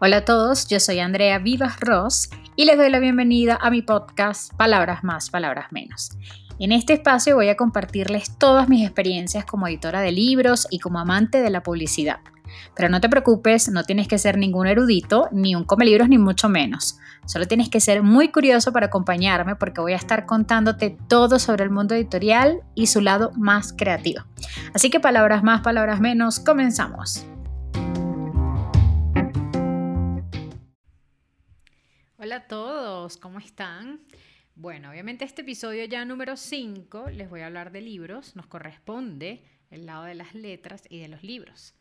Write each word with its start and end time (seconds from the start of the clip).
Hola 0.00 0.18
a 0.18 0.24
todos, 0.24 0.66
yo 0.66 0.80
soy 0.80 0.98
Andrea 0.98 1.38
Vivas 1.38 1.78
Ross 1.78 2.28
y 2.56 2.64
les 2.64 2.76
doy 2.76 2.90
la 2.90 2.98
bienvenida 2.98 3.56
a 3.60 3.70
mi 3.70 3.80
podcast 3.80 4.52
Palabras 4.54 5.04
más, 5.04 5.30
palabras 5.30 5.66
menos. 5.70 6.10
En 6.58 6.72
este 6.72 6.94
espacio 6.94 7.36
voy 7.36 7.48
a 7.48 7.56
compartirles 7.56 8.36
todas 8.36 8.68
mis 8.68 8.84
experiencias 8.84 9.44
como 9.44 9.68
editora 9.68 10.00
de 10.00 10.10
libros 10.10 10.66
y 10.68 10.80
como 10.80 10.98
amante 10.98 11.40
de 11.42 11.50
la 11.50 11.62
publicidad. 11.62 12.18
Pero 12.74 12.88
no 12.88 13.00
te 13.00 13.08
preocupes, 13.08 13.68
no 13.68 13.84
tienes 13.84 14.08
que 14.08 14.18
ser 14.18 14.36
ningún 14.36 14.66
erudito, 14.66 15.28
ni 15.30 15.54
un 15.54 15.62
come 15.62 15.86
ni 16.08 16.18
mucho 16.18 16.48
menos. 16.48 16.98
Solo 17.26 17.46
tienes 17.46 17.68
que 17.68 17.78
ser 17.78 18.02
muy 18.02 18.32
curioso 18.32 18.72
para 18.72 18.86
acompañarme 18.86 19.54
porque 19.54 19.80
voy 19.80 19.92
a 19.92 19.96
estar 19.96 20.26
contándote 20.26 20.98
todo 21.08 21.38
sobre 21.38 21.62
el 21.62 21.70
mundo 21.70 21.94
editorial 21.94 22.62
y 22.74 22.88
su 22.88 23.00
lado 23.00 23.30
más 23.36 23.72
creativo. 23.72 24.24
Así 24.74 24.90
que 24.90 24.98
palabras 24.98 25.44
más, 25.44 25.60
palabras 25.60 26.00
menos, 26.00 26.40
comenzamos. 26.40 27.26
Hola 32.24 32.36
a 32.36 32.46
todos, 32.46 33.18
¿cómo 33.18 33.38
están? 33.38 34.00
Bueno, 34.54 34.88
obviamente 34.88 35.26
este 35.26 35.42
episodio 35.42 35.84
ya 35.84 36.06
número 36.06 36.38
5 36.38 37.10
les 37.10 37.28
voy 37.28 37.42
a 37.42 37.46
hablar 37.48 37.70
de 37.70 37.82
libros, 37.82 38.34
nos 38.34 38.46
corresponde 38.46 39.44
el 39.70 39.84
lado 39.84 40.04
de 40.04 40.14
las 40.14 40.34
letras 40.34 40.84
y 40.88 41.00
de 41.00 41.08
los 41.08 41.22
libros. 41.22 41.74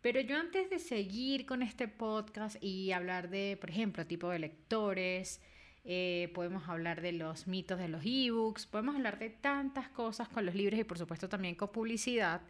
Pero 0.00 0.20
yo 0.20 0.36
antes 0.36 0.70
de 0.70 0.78
seguir 0.78 1.44
con 1.44 1.60
este 1.60 1.88
podcast 1.88 2.62
y 2.62 2.92
hablar 2.92 3.30
de, 3.30 3.58
por 3.60 3.70
ejemplo, 3.70 4.06
tipo 4.06 4.30
de 4.30 4.38
lectores, 4.38 5.40
eh, 5.82 6.30
podemos 6.36 6.68
hablar 6.68 7.00
de 7.00 7.10
los 7.10 7.48
mitos 7.48 7.80
de 7.80 7.88
los 7.88 8.02
ebooks, 8.04 8.68
podemos 8.68 8.94
hablar 8.94 9.18
de 9.18 9.30
tantas 9.30 9.88
cosas 9.88 10.28
con 10.28 10.46
los 10.46 10.54
libros 10.54 10.78
y 10.78 10.84
por 10.84 10.98
supuesto 10.98 11.28
también 11.28 11.56
con 11.56 11.72
publicidad, 11.72 12.42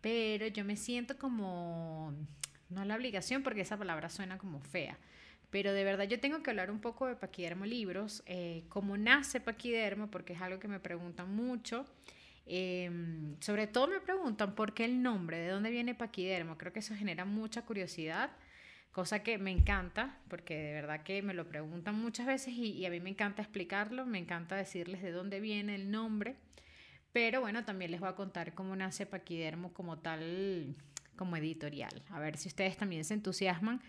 pero 0.00 0.48
yo 0.48 0.64
me 0.64 0.76
siento 0.76 1.16
como, 1.16 2.12
no 2.70 2.84
la 2.84 2.96
obligación 2.96 3.44
porque 3.44 3.60
esa 3.60 3.76
palabra 3.76 4.08
suena 4.08 4.36
como 4.36 4.58
fea, 4.58 4.98
pero 5.50 5.72
de 5.72 5.84
verdad 5.84 6.04
yo 6.04 6.20
tengo 6.20 6.42
que 6.42 6.50
hablar 6.50 6.70
un 6.70 6.80
poco 6.80 7.06
de 7.06 7.16
Paquidermo 7.16 7.64
Libros, 7.64 8.22
eh, 8.26 8.64
cómo 8.68 8.96
nace 8.96 9.40
Paquidermo, 9.40 10.10
porque 10.10 10.32
es 10.32 10.40
algo 10.40 10.58
que 10.58 10.68
me 10.68 10.80
preguntan 10.80 11.34
mucho. 11.34 11.86
Em, 12.46 13.36
sobre 13.40 13.66
todo 13.66 13.88
me 13.88 14.00
preguntan 14.00 14.54
por 14.54 14.72
qué 14.72 14.84
el 14.84 15.02
nombre, 15.02 15.38
de 15.38 15.48
dónde 15.48 15.70
viene 15.70 15.94
Paquidermo. 15.94 16.58
Creo 16.58 16.72
que 16.72 16.80
eso 16.80 16.94
genera 16.94 17.24
mucha 17.24 17.62
curiosidad, 17.62 18.30
cosa 18.92 19.22
que 19.22 19.38
me 19.38 19.50
encanta, 19.50 20.18
porque 20.28 20.56
de 20.56 20.72
verdad 20.74 21.02
que 21.02 21.22
me 21.22 21.34
lo 21.34 21.48
preguntan 21.48 21.96
muchas 21.96 22.26
veces 22.26 22.54
y, 22.54 22.72
y 22.72 22.86
a 22.86 22.90
mí 22.90 23.00
me 23.00 23.10
encanta 23.10 23.42
explicarlo, 23.42 24.06
me 24.06 24.18
encanta 24.18 24.56
decirles 24.56 25.02
de 25.02 25.12
dónde 25.12 25.40
viene 25.40 25.74
el 25.74 25.90
nombre. 25.90 26.36
Pero 27.12 27.40
bueno, 27.40 27.64
también 27.64 27.90
les 27.90 28.00
voy 28.00 28.10
a 28.10 28.14
contar 28.14 28.52
cómo 28.54 28.76
nace 28.76 29.06
Paquidermo 29.06 29.72
como 29.72 29.98
tal, 29.98 30.76
como 31.16 31.36
editorial. 31.36 32.02
A 32.10 32.20
ver 32.20 32.36
si 32.36 32.48
ustedes 32.48 32.76
también 32.76 33.04
se 33.04 33.14
entusiasman 33.14 33.80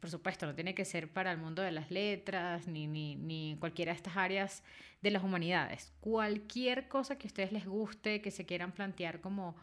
por 0.00 0.10
supuesto, 0.10 0.46
no 0.46 0.54
tiene 0.54 0.74
que 0.74 0.84
ser 0.84 1.12
para 1.12 1.32
el 1.32 1.38
mundo 1.38 1.62
de 1.62 1.72
las 1.72 1.90
letras 1.90 2.68
ni, 2.68 2.86
ni, 2.86 3.16
ni 3.16 3.56
cualquiera 3.58 3.92
de 3.92 3.96
estas 3.96 4.16
áreas 4.16 4.62
de 5.02 5.10
las 5.10 5.24
humanidades. 5.24 5.92
Cualquier 6.00 6.88
cosa 6.88 7.18
que 7.18 7.26
a 7.26 7.28
ustedes 7.28 7.52
les 7.52 7.66
guste, 7.66 8.22
que 8.22 8.30
se 8.30 8.46
quieran 8.46 8.72
plantear 8.72 9.20
como, 9.20 9.56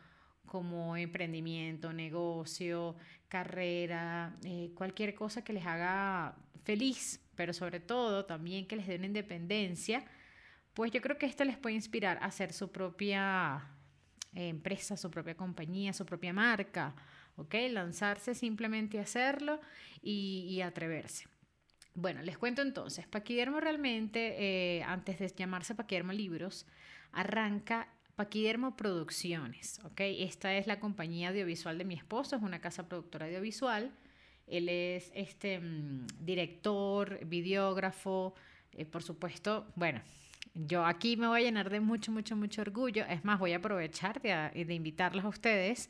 como 0.45 0.97
emprendimiento, 0.97 1.93
negocio, 1.93 2.95
carrera, 3.29 4.35
eh, 4.43 4.71
cualquier 4.75 5.15
cosa 5.15 5.43
que 5.43 5.53
les 5.53 5.65
haga 5.65 6.35
feliz, 6.63 7.21
pero 7.35 7.53
sobre 7.53 7.79
todo 7.79 8.25
también 8.25 8.67
que 8.67 8.75
les 8.75 8.87
dé 8.87 8.97
una 8.97 9.05
independencia, 9.05 10.05
pues 10.73 10.91
yo 10.91 11.01
creo 11.01 11.17
que 11.17 11.25
esto 11.25 11.43
les 11.45 11.57
puede 11.57 11.75
inspirar 11.75 12.17
a 12.17 12.25
hacer 12.25 12.53
su 12.53 12.71
propia 12.71 13.69
eh, 14.35 14.49
empresa, 14.49 14.97
su 14.97 15.09
propia 15.09 15.35
compañía, 15.35 15.93
su 15.93 16.05
propia 16.05 16.33
marca 16.33 16.93
¿ok? 17.35 17.55
Lanzarse 17.69 18.35
simplemente 18.35 18.99
a 18.99 19.03
hacerlo 19.03 19.59
y, 20.01 20.61
atreverse. 20.61 21.27
Bueno, 21.93 22.21
les 22.21 22.37
cuento 22.37 22.61
entonces, 22.61 23.07
Paquidermo 23.07 23.59
realmente, 23.59 24.35
eh, 24.39 24.83
antes 24.83 25.19
de 25.19 25.27
llamarse 25.27 25.75
Paquidermo 25.75 26.13
Libros, 26.13 26.65
arranca 27.11 27.89
Paquidermo 28.15 28.77
Producciones, 28.77 29.79
¿ok? 29.83 29.99
Esta 30.01 30.55
es 30.55 30.67
la 30.67 30.79
compañía 30.79 31.29
audiovisual 31.29 31.77
de 31.77 31.85
mi 31.85 31.95
esposo, 31.95 32.35
es 32.35 32.41
una 32.41 32.61
casa 32.61 32.87
productora 32.87 33.25
audiovisual. 33.25 33.91
Él 34.47 34.69
es 34.69 35.11
este 35.15 35.59
mm, 35.59 36.07
director, 36.19 37.25
videógrafo, 37.25 38.35
eh, 38.73 38.85
por 38.85 39.03
supuesto, 39.03 39.67
bueno, 39.75 40.01
yo 40.53 40.85
aquí 40.85 41.15
me 41.17 41.27
voy 41.27 41.41
a 41.41 41.43
llenar 41.43 41.69
de 41.69 41.79
mucho, 41.79 42.11
mucho, 42.11 42.35
mucho 42.35 42.61
orgullo. 42.61 43.05
Es 43.05 43.23
más, 43.23 43.39
voy 43.39 43.53
a 43.53 43.57
aprovechar 43.57 44.21
de, 44.21 44.65
de 44.65 44.73
invitarlos 44.73 45.23
a 45.23 45.29
ustedes 45.29 45.89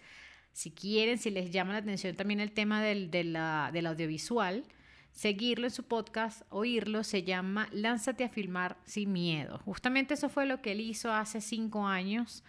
si 0.54 0.72
quieren, 0.72 1.18
si 1.18 1.30
les 1.30 1.52
llama 1.52 1.74
la 1.74 1.80
atención 1.80 2.16
también 2.16 2.40
el 2.40 2.52
tema 2.52 2.82
del, 2.82 3.10
del 3.12 3.36
audiovisual, 3.36 4.64
seguirlo 5.12 5.68
en 5.68 5.72
su 5.72 5.84
podcast, 5.84 6.44
oírlo, 6.50 7.04
se 7.04 7.24
llama 7.24 7.68
Lánzate 7.72 8.24
a 8.24 8.30
filmar 8.30 8.78
sin 8.86 9.12
miedo. 9.12 9.60
Justamente 9.60 10.14
eso 10.14 10.30
fue 10.30 10.46
lo 10.46 10.62
que 10.62 10.72
él 10.72 10.82
hizo 10.82 11.14
hace 11.14 11.42
cinco 11.42 11.88
años 11.88 12.44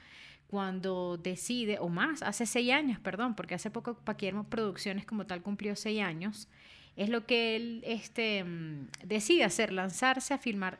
cuando 0.52 1.16
decide, 1.16 1.78
o 1.80 1.88
más, 1.88 2.22
hace 2.22 2.44
seis 2.44 2.72
años, 2.72 3.00
perdón, 3.00 3.34
porque 3.34 3.54
hace 3.54 3.70
poco 3.70 3.94
Paquiermo 3.94 4.44
Producciones 4.44 5.06
como 5.06 5.26
tal 5.26 5.42
cumplió 5.42 5.74
seis 5.76 6.02
años, 6.02 6.46
es 6.94 7.08
lo 7.08 7.24
que 7.24 7.56
él 7.56 7.82
este, 7.86 8.44
mm, 8.44 8.88
decide 9.04 9.44
hacer, 9.44 9.72
lanzarse 9.72 10.34
a 10.34 10.38
filmar, 10.38 10.78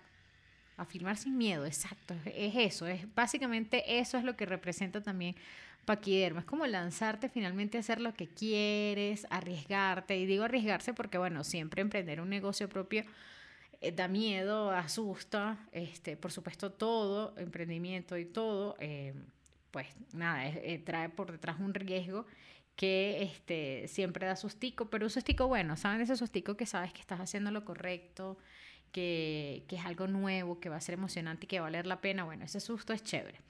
a 0.77 0.85
filmar 0.85 1.17
sin 1.17 1.39
miedo, 1.39 1.65
exacto, 1.65 2.15
es 2.27 2.55
eso, 2.55 2.87
es 2.87 3.07
básicamente 3.15 3.99
eso 3.99 4.19
es 4.19 4.25
lo 4.25 4.37
que 4.37 4.45
representa 4.45 5.03
también 5.03 5.37
paquidermo. 5.85 6.41
Es 6.41 6.47
como 6.47 6.67
lanzarte 6.67 7.29
finalmente 7.29 7.77
a 7.77 7.81
hacer 7.81 8.01
lo 8.01 8.15
que 8.15 8.29
quieres, 8.29 9.27
arriesgarte. 9.31 10.17
Y 10.17 10.27
digo 10.27 10.45
arriesgarse 10.45 10.95
porque, 10.95 11.19
bueno, 11.19 11.45
siempre 11.45 11.83
emprender 11.83 12.21
un 12.21 12.29
negocio 12.29 12.69
propio 12.69 13.05
eh, 13.81 13.93
da 13.93 14.09
miedo, 14.09 14.71
asusta. 14.71 15.59
Este, 15.73 16.17
por 16.17 16.33
supuesto, 16.33 16.73
todo, 16.73 17.35
emprendimiento 17.37 18.17
y 18.17 18.25
todo, 18.25 18.77
eh, 18.79 19.15
pues 19.71 19.89
nada, 20.13 20.47
eh, 20.49 20.81
trae 20.85 21.09
por 21.09 21.33
detrás 21.33 21.59
un 21.59 21.75
riesgo 21.75 22.27
que 22.77 23.23
este, 23.23 23.89
siempre 23.89 24.27
da 24.27 24.37
sustico, 24.37 24.89
pero 24.89 25.07
un 25.07 25.11
sustico 25.11 25.49
bueno, 25.49 25.77
¿saben? 25.77 26.01
Ese 26.01 26.17
sustico 26.17 26.57
que 26.57 26.67
sabes 26.67 26.93
que 26.93 27.01
estás 27.01 27.21
haciendo 27.21 27.51
lo 27.51 27.65
correcto, 27.65 28.39
que, 28.93 29.65
que 29.69 29.77
es 29.77 29.85
algo 29.85 30.07
nuevo, 30.07 30.61
que 30.61 30.69
va 30.69 30.77
a 30.77 30.81
ser 30.81 30.95
emocionante 30.95 31.47
y 31.47 31.49
que 31.49 31.59
va 31.59 31.67
a 31.67 31.71
valer 31.71 31.87
la 31.87 32.01
pena. 32.01 32.25
Bueno, 32.25 32.45
ese 32.45 32.61
susto 32.61 32.93
es 32.93 33.03
chévere. 33.03 33.41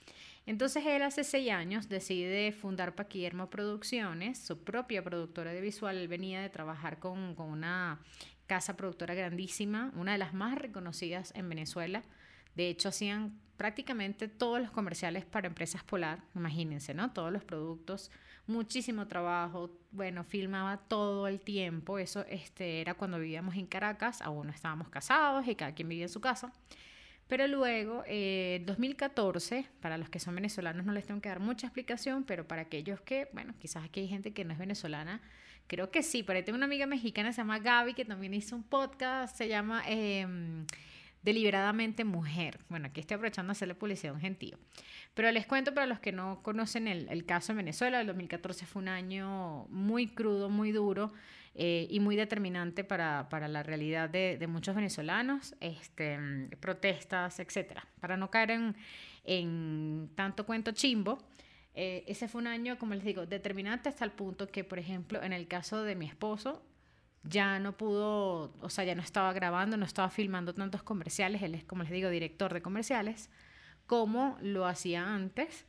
Entonces 0.46 0.84
él 0.86 1.02
hace 1.02 1.22
seis 1.22 1.50
años 1.50 1.88
decide 1.88 2.50
fundar 2.52 2.94
Paquiermo 2.94 3.48
Producciones, 3.48 4.38
su 4.38 4.64
propia 4.64 5.04
productora 5.04 5.52
de 5.52 5.60
visual. 5.60 5.96
Él 5.96 6.08
venía 6.08 6.40
de 6.40 6.48
trabajar 6.48 6.98
con, 6.98 7.34
con 7.34 7.48
una 7.48 8.00
casa 8.46 8.76
productora 8.76 9.14
grandísima, 9.14 9.92
una 9.94 10.12
de 10.12 10.18
las 10.18 10.34
más 10.34 10.58
reconocidas 10.58 11.32
en 11.36 11.48
Venezuela. 11.48 12.02
De 12.56 12.68
hecho, 12.68 12.88
hacían 12.88 13.38
prácticamente 13.62 14.26
todos 14.26 14.60
los 14.60 14.72
comerciales 14.72 15.24
para 15.24 15.46
empresas 15.46 15.84
polar, 15.84 16.24
imagínense, 16.34 16.94
¿no? 16.94 17.12
Todos 17.12 17.32
los 17.32 17.44
productos, 17.44 18.10
muchísimo 18.48 19.06
trabajo, 19.06 19.70
bueno, 19.92 20.24
filmaba 20.24 20.78
todo 20.78 21.28
el 21.28 21.40
tiempo, 21.40 22.00
eso 22.00 22.24
este, 22.28 22.80
era 22.80 22.94
cuando 22.94 23.20
vivíamos 23.20 23.54
en 23.54 23.66
Caracas, 23.66 24.20
aún 24.20 24.48
no 24.48 24.52
estábamos 24.52 24.88
casados 24.88 25.46
y 25.46 25.54
cada 25.54 25.76
quien 25.76 25.88
vivía 25.88 26.06
en 26.06 26.08
su 26.08 26.20
casa. 26.20 26.52
Pero 27.28 27.46
luego, 27.46 28.02
en 28.04 28.62
eh, 28.62 28.64
2014, 28.66 29.68
para 29.80 29.96
los 29.96 30.10
que 30.10 30.18
son 30.18 30.34
venezolanos 30.34 30.84
no 30.84 30.92
les 30.92 31.06
tengo 31.06 31.20
que 31.20 31.28
dar 31.28 31.38
mucha 31.38 31.68
explicación, 31.68 32.24
pero 32.24 32.48
para 32.48 32.62
aquellos 32.62 33.00
que, 33.00 33.28
bueno, 33.32 33.54
quizás 33.60 33.84
aquí 33.84 34.00
hay 34.00 34.08
gente 34.08 34.32
que 34.32 34.44
no 34.44 34.52
es 34.54 34.58
venezolana, 34.58 35.20
creo 35.68 35.92
que 35.92 36.02
sí. 36.02 36.24
Pero 36.24 36.36
ahí 36.36 36.44
tengo 36.44 36.56
una 36.56 36.66
amiga 36.66 36.86
mexicana, 36.86 37.32
se 37.32 37.42
llama 37.42 37.60
Gaby, 37.60 37.94
que 37.94 38.04
también 38.04 38.34
hizo 38.34 38.56
un 38.56 38.64
podcast, 38.64 39.36
se 39.36 39.46
llama 39.46 39.84
em, 39.86 40.66
Deliberadamente 41.22 42.04
Mujer. 42.04 42.58
Bueno, 42.68 42.88
aquí 42.88 43.00
estoy 43.00 43.16
aprovechando 43.16 43.50
a 43.50 43.52
hacerle 43.52 43.74
publicidad 43.74 44.12
a 44.12 44.16
un 44.16 44.20
gentío. 44.20 44.58
Pero 45.14 45.30
les 45.30 45.46
cuento 45.46 45.74
para 45.74 45.86
los 45.86 46.00
que 46.00 46.12
no 46.12 46.42
conocen 46.42 46.88
el, 46.88 47.08
el 47.08 47.24
caso 47.24 47.52
en 47.52 47.58
Venezuela, 47.58 48.00
el 48.00 48.06
2014 48.06 48.66
fue 48.66 48.82
un 48.82 48.88
año 48.88 49.66
muy 49.68 50.08
crudo, 50.08 50.48
muy 50.48 50.72
duro 50.72 51.12
eh, 51.54 51.86
y 51.90 52.00
muy 52.00 52.16
determinante 52.16 52.82
para, 52.82 53.28
para 53.28 53.46
la 53.46 53.62
realidad 53.62 54.08
de, 54.08 54.38
de, 54.38 54.46
muchos 54.46 54.74
venezolanos, 54.74 55.54
este, 55.60 56.18
protestas, 56.60 57.40
etcétera. 57.40 57.86
Para 58.00 58.16
no 58.16 58.30
caer 58.30 58.52
en, 58.52 58.76
en 59.24 60.08
tanto 60.14 60.46
cuento 60.46 60.72
chimbo, 60.72 61.18
eh, 61.74 62.04
ese 62.06 62.26
fue 62.26 62.40
un 62.40 62.46
año, 62.46 62.78
como 62.78 62.94
les 62.94 63.04
digo, 63.04 63.26
determinante 63.26 63.90
hasta 63.90 64.04
el 64.04 64.12
punto 64.12 64.48
que, 64.48 64.64
por 64.64 64.78
ejemplo, 64.78 65.22
en 65.22 65.34
el 65.34 65.46
caso 65.46 65.84
de 65.84 65.94
mi 65.94 66.06
esposo, 66.06 66.62
ya 67.24 67.58
no 67.58 67.76
pudo, 67.76 68.54
o 68.60 68.70
sea, 68.70 68.84
ya 68.84 68.94
no 68.94 69.02
estaba 69.02 69.32
grabando, 69.32 69.76
no 69.76 69.84
estaba 69.84 70.10
filmando 70.10 70.54
tantos 70.54 70.82
comerciales, 70.82 71.42
él 71.42 71.54
es, 71.54 71.64
como 71.64 71.82
les 71.82 71.92
digo, 71.92 72.10
director 72.10 72.52
de 72.52 72.62
comerciales, 72.62 73.30
como 73.86 74.38
lo 74.40 74.66
hacía 74.66 75.14
antes 75.14 75.66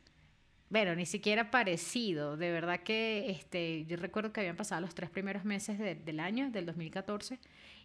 bueno, 0.74 0.96
ni 0.96 1.06
siquiera 1.06 1.52
parecido. 1.52 2.36
De 2.36 2.50
verdad 2.50 2.80
que 2.80 3.30
este, 3.30 3.86
yo 3.86 3.96
recuerdo 3.96 4.32
que 4.32 4.40
habían 4.40 4.56
pasado 4.56 4.80
los 4.80 4.92
tres 4.92 5.08
primeros 5.08 5.44
meses 5.44 5.78
del 5.78 6.18
año, 6.18 6.50
del 6.50 6.66
2014, 6.66 7.38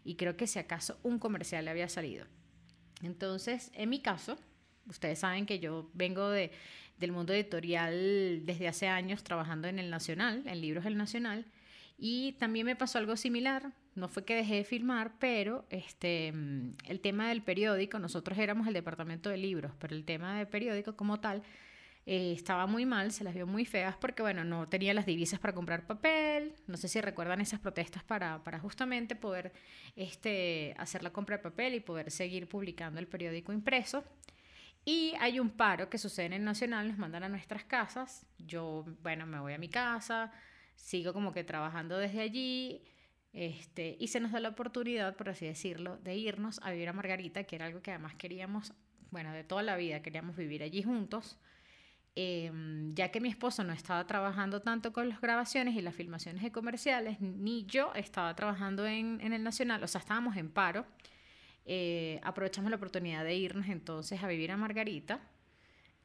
y 0.04 0.16
creo 0.16 0.36
que 0.36 0.48
si 0.48 0.58
acaso 0.58 0.98
un 1.04 1.20
comercial 1.20 1.66
le 1.66 1.72
había 1.72 1.88
salido. 1.88 2.26
Entonces, 3.04 3.72
en 3.76 3.90
mi 3.90 4.02
caso, 4.02 4.40
ustedes 4.88 5.20
saben 5.20 5.46
que 5.46 5.60
yo 5.60 5.92
vengo 5.94 6.30
de, 6.30 6.52
del 6.98 7.12
mundo 7.12 7.32
editorial 7.32 8.42
desde 8.44 8.68
hace 8.68 8.88
años 8.88 9.24
trabajando 9.24 9.68
en 9.68 9.78
el 9.78 9.92
Nacional, 9.92 10.42
en 10.48 10.60
Libros 10.60 10.84
del 10.84 10.98
Nacional, 10.98 11.46
Y 12.02 12.34
también 12.34 12.66
me 12.66 12.78
pasó 12.78 12.98
algo 12.98 13.18
similar, 13.18 13.74
no 13.96 14.08
fue 14.08 14.24
que 14.24 14.34
dejé 14.34 14.56
de 14.56 14.64
filmar, 14.64 15.12
pero 15.20 15.66
este, 15.70 16.32
mm, 16.32 16.76
el 16.86 17.02
tema 17.02 17.28
del 17.28 17.42
periódico, 17.42 18.00
nosotros 18.00 18.38
éramos 18.40 18.68
el 18.68 18.74
departamento 18.74 19.30
de 19.30 19.38
libros, 19.38 19.74
pero 19.80 19.94
el 19.94 20.06
tema 20.06 20.38
del 20.38 20.48
periódico 20.48 20.96
como 20.96 21.20
tal 21.20 21.44
eh, 22.06 22.32
estaba 22.32 22.68
muy 22.68 22.86
mal, 22.86 23.12
se 23.12 23.26
las 23.26 23.34
vio 23.34 23.46
muy 23.46 23.66
feas 23.66 23.98
porque, 23.98 24.22
bueno, 24.22 24.46
no 24.46 24.70
tenía 24.70 24.94
las 24.94 25.06
divisas 25.06 25.42
para 25.42 25.54
comprar 25.54 25.86
papel, 25.86 26.56
no 26.68 26.78
sé 26.78 26.88
si 26.88 27.02
recuerdan 27.02 27.42
esas 27.42 27.60
protestas 27.60 28.04
para, 28.04 28.44
para 28.46 28.60
justamente 28.60 29.18
poder 29.18 29.52
este, 29.98 30.74
hacer 30.78 31.04
la 31.04 31.12
compra 31.12 31.36
de 31.38 31.44
papel 31.44 31.76
y 31.76 31.82
poder 31.82 32.12
seguir 32.12 32.48
publicando 32.48 33.00
el 33.00 33.08
periódico 33.08 33.52
impreso. 33.52 34.06
Y 34.86 35.14
hay 35.20 35.40
un 35.42 35.50
paro 35.50 35.90
que 35.90 35.98
sucede 35.98 36.28
en 36.28 36.34
el 36.34 36.44
Nacional, 36.46 36.88
nos 36.88 36.98
mandan 36.98 37.24
a 37.24 37.30
nuestras 37.30 37.66
casas, 37.66 38.26
yo, 38.38 38.86
bueno, 39.04 39.26
me 39.28 39.40
voy 39.40 39.54
a 39.54 39.58
mi 39.58 39.68
casa, 39.68 40.32
sigo 40.80 41.14
como 41.14 41.32
que 41.32 41.44
trabajando 41.44 41.98
desde 41.98 42.22
allí. 42.22 42.82
Este, 43.32 43.96
y 44.00 44.08
se 44.08 44.20
nos 44.20 44.32
da 44.32 44.40
la 44.40 44.50
oportunidad, 44.50 45.16
por 45.16 45.30
así 45.30 45.46
decirlo, 45.46 45.98
de 45.98 46.16
irnos 46.16 46.60
a 46.64 46.72
vivir 46.72 46.90
a 46.90 46.94
Margarita, 46.94 47.44
que 47.44 47.56
era 47.56 47.68
algo 47.68 47.82
que 47.82 47.92
además 47.92 48.16
queríamos, 48.16 48.74
bueno, 49.12 49.32
de 49.34 49.44
toda 49.44 49.62
la 49.62 49.76
vida 49.76 50.02
queríamos 50.02 50.36
vivir 50.36 50.64
allí 50.64 50.82
juntos, 50.82 51.38
em, 52.16 52.94
ya 52.96 53.12
que 53.12 53.22
mi 53.22 53.30
esposo 53.30 53.64
no 53.64 53.72
estaba 53.72 54.08
trabajando 54.08 54.62
tanto 54.62 54.92
con 54.92 55.10
las 55.10 55.22
grabaciones 55.22 55.76
y 55.76 55.82
las 55.82 55.94
filmaciones 55.96 56.42
de 56.42 56.52
comerciales, 56.52 57.22
ni 57.22 57.66
yo 57.66 57.94
estaba 57.94 58.36
trabajando 58.36 58.88
en, 58.88 59.22
en 59.22 59.34
el 59.34 59.44
Nacional, 59.44 59.84
o 59.84 59.88
sea, 59.88 60.00
estábamos 60.02 60.36
en 60.38 60.50
paro. 60.50 60.86
Eh, 61.66 62.20
aprovechamos 62.24 62.72
la 62.72 62.78
oportunidad 62.78 63.24
de 63.24 63.36
irnos 63.36 63.68
entonces 63.68 64.24
a 64.24 64.28
vivir 64.28 64.52
a 64.52 64.58
Margarita. 64.58 65.20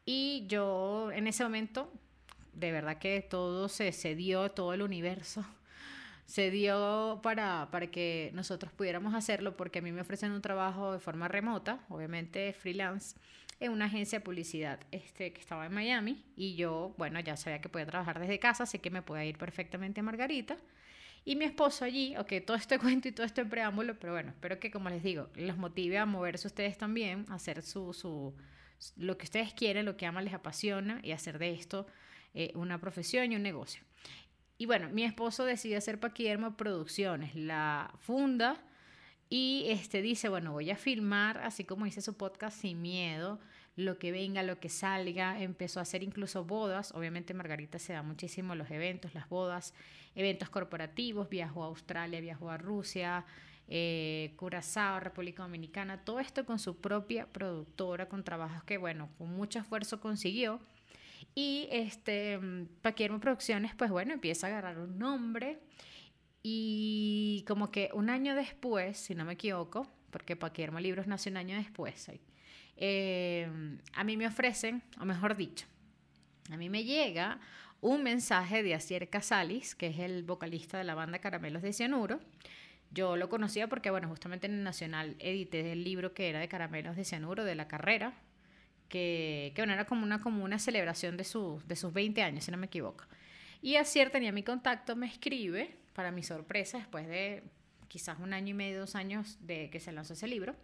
Y 0.04 0.44
yo 0.46 1.10
en 1.12 1.26
ese 1.26 1.42
momento 1.42 1.90
de 2.54 2.72
verdad 2.72 2.98
que 2.98 3.20
todo 3.20 3.68
se, 3.68 3.92
se 3.92 4.14
dio, 4.14 4.50
todo 4.50 4.74
el 4.74 4.82
universo 4.82 5.44
se 6.26 6.50
dio 6.50 7.20
para, 7.22 7.68
para 7.70 7.88
que 7.88 8.30
nosotros 8.34 8.72
pudiéramos 8.72 9.14
hacerlo 9.14 9.56
porque 9.56 9.80
a 9.80 9.82
mí 9.82 9.92
me 9.92 10.00
ofrecen 10.00 10.32
un 10.32 10.42
trabajo 10.42 10.92
de 10.92 11.00
forma 11.00 11.28
remota, 11.28 11.80
obviamente 11.88 12.52
freelance, 12.52 13.16
en 13.60 13.72
una 13.72 13.86
agencia 13.86 14.18
de 14.18 14.24
publicidad 14.24 14.80
este, 14.90 15.32
que 15.32 15.40
estaba 15.40 15.66
en 15.66 15.72
Miami 15.72 16.24
y 16.36 16.56
yo, 16.56 16.94
bueno, 16.98 17.20
ya 17.20 17.36
sabía 17.36 17.60
que 17.60 17.68
podía 17.68 17.86
trabajar 17.86 18.18
desde 18.18 18.38
casa, 18.38 18.64
así 18.64 18.78
que 18.78 18.90
me 18.90 19.02
podía 19.02 19.24
ir 19.24 19.38
perfectamente 19.38 20.00
a 20.00 20.02
Margarita. 20.02 20.56
Y 21.26 21.36
mi 21.36 21.46
esposo 21.46 21.84
allí, 21.84 22.14
ok, 22.16 22.32
todo 22.46 22.56
este 22.56 22.78
cuento 22.80 23.08
y 23.08 23.12
todo 23.12 23.24
este 23.24 23.44
preámbulo, 23.44 23.98
pero 23.98 24.12
bueno, 24.12 24.30
espero 24.30 24.58
que 24.58 24.70
como 24.70 24.90
les 24.90 25.02
digo, 25.02 25.28
los 25.36 25.56
motive 25.56 25.98
a 25.98 26.06
moverse 26.06 26.46
ustedes 26.46 26.76
también, 26.76 27.26
a 27.28 27.34
hacer 27.34 27.62
su, 27.62 27.92
su, 27.94 28.34
lo 28.96 29.16
que 29.16 29.24
ustedes 29.24 29.54
quieren, 29.54 29.86
lo 29.86 29.96
que 29.96 30.06
aman, 30.06 30.24
les 30.24 30.34
apasiona 30.34 31.00
y 31.02 31.12
hacer 31.12 31.38
de 31.38 31.52
esto 31.52 31.86
eh, 32.34 32.52
una 32.54 32.81
profesión 32.81 33.32
y 33.32 33.36
un 33.36 33.42
negocio. 33.42 33.82
Y 34.58 34.66
bueno, 34.66 34.88
mi 34.90 35.04
esposo 35.04 35.44
decidió 35.44 35.78
hacer 35.78 35.98
Paquidermo 35.98 36.56
Producciones, 36.56 37.34
la 37.34 37.92
funda 38.00 38.60
y 39.28 39.66
este 39.69 40.02
dice, 40.02 40.28
bueno, 40.28 40.52
voy 40.52 40.70
a 40.70 40.76
filmar, 40.76 41.38
así 41.38 41.64
como 41.64 41.86
dice 41.86 42.00
su 42.00 42.16
podcast, 42.16 42.60
sin 42.60 42.82
miedo, 42.82 43.40
lo 43.75 43.98
que 43.98 44.12
venga, 44.12 44.42
lo 44.42 44.60
que 44.60 44.69
salga. 44.69 45.40
Empezó 45.40 45.81
a 45.81 45.82
hacer 45.82 46.02
incluso 46.02 46.44
bodas. 46.44 46.92
Obviamente 46.92 47.34
Margarita 47.34 47.78
se 47.78 47.94
da 47.94 48.02
muchísimo 48.02 48.54
los 48.54 48.70
eventos, 48.70 49.14
las 49.14 49.28
bodas, 49.28 49.75
eventos 50.14 50.50
corporativos. 50.50 51.28
Viajó 51.28 51.64
a 51.64 51.66
Australia, 51.66 52.20
viajó 52.20 52.50
a 52.50 52.58
Rusia, 52.58 53.25
eh, 53.66 54.34
Curazao, 54.36 55.00
República 55.00 55.42
Dominicana. 55.42 56.04
Todo 56.04 56.20
esto 56.20 56.44
con 56.44 56.58
su 56.58 56.76
propia 56.76 57.26
productora, 57.26 58.08
con 58.08 58.22
trabajos 58.22 58.62
que, 58.62 58.78
bueno, 58.78 59.08
con 59.19 59.34
mucho 59.34 59.58
esfuerzo 59.58 60.00
consiguió. 60.00 60.60
Y 61.34 61.69
este, 61.70 62.38
Paquiermo 62.82 63.19
Producciones, 63.20 63.75
pues 63.75 63.90
bueno, 63.90 64.12
empieza 64.12 64.46
a 64.46 64.50
agarrar 64.50 64.78
un 64.78 64.98
nombre. 64.98 65.58
Y 66.42 67.44
como 67.48 67.70
que 67.70 67.90
un 67.94 68.10
año 68.10 68.34
después, 68.34 68.98
si 68.98 69.14
no 69.14 69.25
me 69.25 69.32
equivoco, 69.32 69.90
porque 70.10 70.36
Paquiermo 70.36 70.78
Libros 70.78 71.06
nació 71.06 71.32
un 71.32 71.38
año 71.38 71.56
después, 71.56 72.10
eh, 72.76 73.48
a 73.94 74.04
mí 74.04 74.16
me 74.16 74.26
ofrecen, 74.26 74.82
o 75.00 75.04
mejor 75.04 75.36
dicho, 75.36 75.66
a 76.50 76.56
mí 76.56 76.69
me 76.69 76.84
llega 76.84 77.40
un 77.81 78.02
mensaje 78.02 78.62
de 78.62 78.75
Asier 78.75 79.08
Casalis, 79.08 79.75
que 79.75 79.88
es 79.88 79.98
el 79.98 80.22
vocalista 80.22 80.78
de 80.78 80.84
la 80.84 80.94
banda 80.94 81.19
Caramelos 81.19 81.62
de 81.62 81.72
Cianuro. 81.72 82.20
Yo 82.90 83.16
lo 83.16 83.28
conocía 83.28 83.69
porque, 83.69 83.90
bueno, 83.90 84.08
justamente 84.08 84.46
en 84.46 84.54
el 84.54 84.62
Nacional 84.62 85.16
edité 85.19 85.72
el 85.72 85.84
libro 85.84 86.14
que 86.14 86.28
era 86.28 86.38
de 86.38 86.48
Caramelos 86.48 86.96
de 86.96 87.04
Cianuro, 87.04 87.44
de 87.44 87.54
la 87.54 87.69
carrera, 87.69 88.14
que, 88.94 89.50
que 89.56 89.62
bueno, 89.62 89.73
era 89.73 89.87
como 89.87 90.05
una, 90.05 90.20
como 90.20 90.44
una 90.44 90.61
celebración 90.61 91.17
de, 91.17 91.25
su, 91.25 91.61
de 91.67 91.75
sus 91.75 91.93
20 91.93 92.23
años, 92.23 92.44
si 92.44 92.52
no 92.52 92.56
me 92.56 92.67
equivoco. 92.67 93.02
Y 93.61 93.75
Asier 93.75 94.11
tenía 94.11 94.31
mi 94.31 94.44
contacto, 94.44 94.94
me 94.94 95.08
escribe, 95.08 95.75
para 95.94 96.12
mi 96.12 96.23
sorpresa, 96.23 96.79
después 96.79 97.08
de 97.08 97.43
quizás 97.88 98.20
un 98.20 98.32
año 98.32 98.50
y 98.50 98.55
medio, 98.55 98.79
dos 98.79 98.94
años 98.94 99.37
de 99.41 99.69
que 99.69 99.81
se 99.81 99.91
lanzó 99.91 100.12
ese 100.12 100.29
libro, 100.29 100.55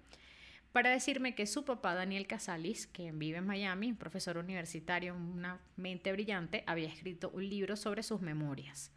para 0.71 0.91
decirme 0.91 1.35
que 1.35 1.45
su 1.49 1.65
papá, 1.65 1.97
Daniel 1.97 2.29
Casalis, 2.29 2.87
que 2.87 3.11
vive 3.11 3.39
en 3.39 3.47
Miami, 3.47 3.95
profesor 3.95 4.37
universitario, 4.37 5.17
una 5.17 5.59
mente 5.75 6.13
brillante, 6.13 6.63
había 6.69 6.87
escrito 6.87 7.31
un 7.35 7.49
libro 7.49 7.75
sobre 7.75 8.05
sus 8.05 8.21
memorias. 8.21 8.93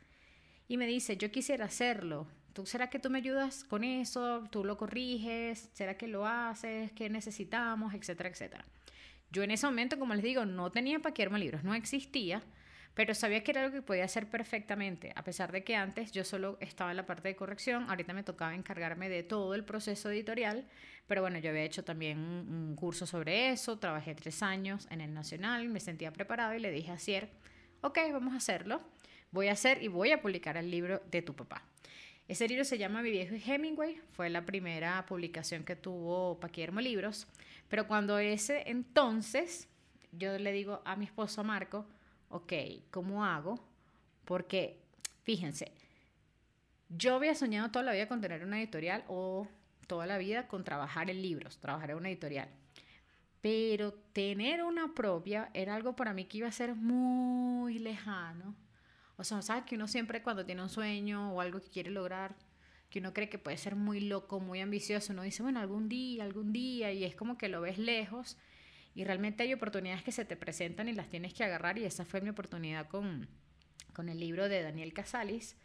Y 0.68 0.78
me 0.78 0.86
dice, 0.86 1.18
yo 1.18 1.32
quisiera 1.32 1.66
hacerlo. 1.66 2.28
¿Tú, 2.54 2.68
¿Será 2.68 2.92
que 2.92 3.00
tú 3.00 3.10
me 3.10 3.18
ayudas 3.18 3.64
con 3.64 3.84
eso? 3.84 4.44
¿Tú 4.52 4.64
lo 4.64 4.78
corriges? 4.78 5.72
¿Será 5.74 5.98
que 5.98 6.08
lo 6.08 6.28
haces? 6.28 6.92
¿Qué 6.92 7.10
necesitamos? 7.10 7.96
Etcétera, 7.96 8.30
etcétera. 8.30 8.64
Yo 9.34 9.42
en 9.42 9.50
ese 9.50 9.66
momento, 9.66 9.98
como 9.98 10.14
les 10.14 10.24
digo, 10.24 10.46
no 10.46 10.70
tenía 10.70 11.00
Paquiermo 11.00 11.40
Libros, 11.40 11.64
no 11.64 11.74
existía, 11.74 12.44
pero 12.94 13.16
sabía 13.16 13.44
que 13.44 13.50
era 13.50 13.64
algo 13.64 13.74
que 13.74 13.82
podía 13.82 14.06
hacer 14.06 14.30
perfectamente, 14.30 15.12
a 15.16 15.24
pesar 15.24 15.52
de 15.52 15.64
que 15.64 15.76
antes 15.76 16.12
yo 16.12 16.24
solo 16.24 16.60
estaba 16.60 16.92
en 16.92 16.98
la 16.98 17.08
parte 17.08 17.30
de 17.30 17.36
corrección, 17.36 17.90
ahorita 17.90 18.14
me 18.14 18.22
tocaba 18.22 18.54
encargarme 18.54 19.10
de 19.10 19.24
todo 19.24 19.56
el 19.56 19.66
proceso 19.66 20.12
editorial, 20.12 20.68
pero 21.08 21.22
bueno, 21.22 21.40
yo 21.40 21.50
había 21.50 21.64
hecho 21.64 21.84
también 21.84 22.20
un, 22.20 22.76
curso 22.76 23.08
sobre 23.08 23.50
eso, 23.50 23.80
trabajé 23.80 24.14
tres 24.14 24.44
años 24.44 24.88
en 24.92 25.02
el 25.02 25.16
Nacional, 25.16 25.68
me 25.68 25.80
sentía 25.80 26.14
preparado 26.14 26.54
y 26.54 26.60
le 26.60 26.70
dije 26.70 26.92
a 26.92 27.00
Cier, 27.00 27.32
ok, 27.82 27.98
vamos 28.12 28.36
a 28.36 28.38
hacerlo, 28.38 28.84
voy 29.32 29.48
a 29.48 29.54
hacer 29.54 29.82
y 29.82 29.88
voy 29.88 30.12
a 30.12 30.22
publicar 30.22 30.58
el 30.58 30.70
libro 30.70 31.02
de 31.10 31.24
tu 31.24 31.36
papá. 31.36 31.64
Ese 32.28 32.48
libro 32.48 32.64
se 32.64 32.78
llama 32.78 33.02
Mi 33.02 33.12
viejo 33.12 33.36
Hemingway, 33.36 34.00
fue 34.14 34.30
la 34.30 34.46
primera 34.46 35.06
publicación 35.06 35.66
que 35.66 35.76
tuvo 35.76 36.40
Paquiermo 36.40 36.80
Libros, 36.80 37.28
pero 37.68 37.86
cuando 37.86 38.18
ese 38.18 38.64
entonces, 38.70 39.68
yo 40.14 40.38
le 40.40 40.54
digo 40.54 40.82
a 40.86 40.96
mi 40.96 41.04
esposo 41.04 41.44
Marco, 41.44 41.86
ok, 42.30 42.54
¿cómo 42.92 43.26
hago? 43.26 43.60
Porque, 44.24 44.80
fíjense, 45.24 45.74
yo 46.88 47.16
había 47.16 47.36
soñado 47.36 47.72
toda 47.72 47.84
la 47.84 47.92
vida 47.92 48.08
con 48.08 48.22
tener 48.22 48.46
una 48.46 48.60
editorial 48.60 49.04
o 49.10 49.50
toda 49.88 50.06
la 50.06 50.18
vida 50.18 50.48
con 50.48 50.64
trabajar 50.64 51.10
en 51.10 51.22
libros, 51.22 51.58
trabajar 51.58 51.92
en 51.92 51.98
una 51.98 52.10
editorial. 52.10 52.48
Pero 53.42 53.92
tener 54.14 54.64
una 54.64 54.94
propia 54.94 55.50
era 55.54 55.76
algo 55.76 55.94
para 55.98 56.14
mí 56.14 56.24
que 56.24 56.38
iba 56.38 56.48
a 56.48 56.54
ser 56.54 56.74
muy 56.74 57.80
lejano 57.80 58.56
o 59.18 59.24
sea, 59.24 59.42
¿sabes? 59.42 59.66
Que 59.66 59.76
uno 59.76 59.88
siempre 59.88 60.24
cuando 60.24 60.46
tiene 60.46 60.62
un 60.62 60.70
sueño 60.70 61.34
o 61.34 61.42
algo 61.42 61.62
que 61.62 61.70
quiere 61.70 61.92
lograr, 61.92 62.36
que 62.90 63.00
uno 63.00 63.14
cree 63.14 63.30
que 63.30 63.40
puede 63.40 63.58
ser 63.58 63.76
muy 63.76 64.02
loco, 64.02 64.40
muy 64.40 64.60
ambicioso, 64.60 65.14
uno 65.14 65.24
dice, 65.24 65.42
bueno, 65.42 65.60
algún 65.60 65.90
día, 65.90 66.24
algún 66.24 66.54
día, 66.54 66.92
y 66.92 67.04
es 67.04 67.16
como 67.16 67.38
que 67.38 67.50
lo 67.50 67.62
ves 67.62 67.78
lejos. 67.78 68.38
Y 68.94 69.04
realmente 69.04 69.42
hay 69.44 69.54
oportunidades 69.54 70.04
que 70.04 70.12
se 70.12 70.26
te 70.26 70.36
presentan 70.36 70.88
y 70.88 70.94
las 70.94 71.10
tienes 71.10 71.34
que 71.34 71.44
agarrar, 71.44 71.80
y 71.80 71.86
esa 71.86 72.06
fue 72.06 72.22
mi 72.22 72.30
oportunidad 72.30 72.88
con, 72.88 73.28
con 73.94 74.10
el 74.10 74.20
libro 74.20 74.48
de 74.48 74.62
Daniel 74.62 74.94
Casalis. 74.94 75.58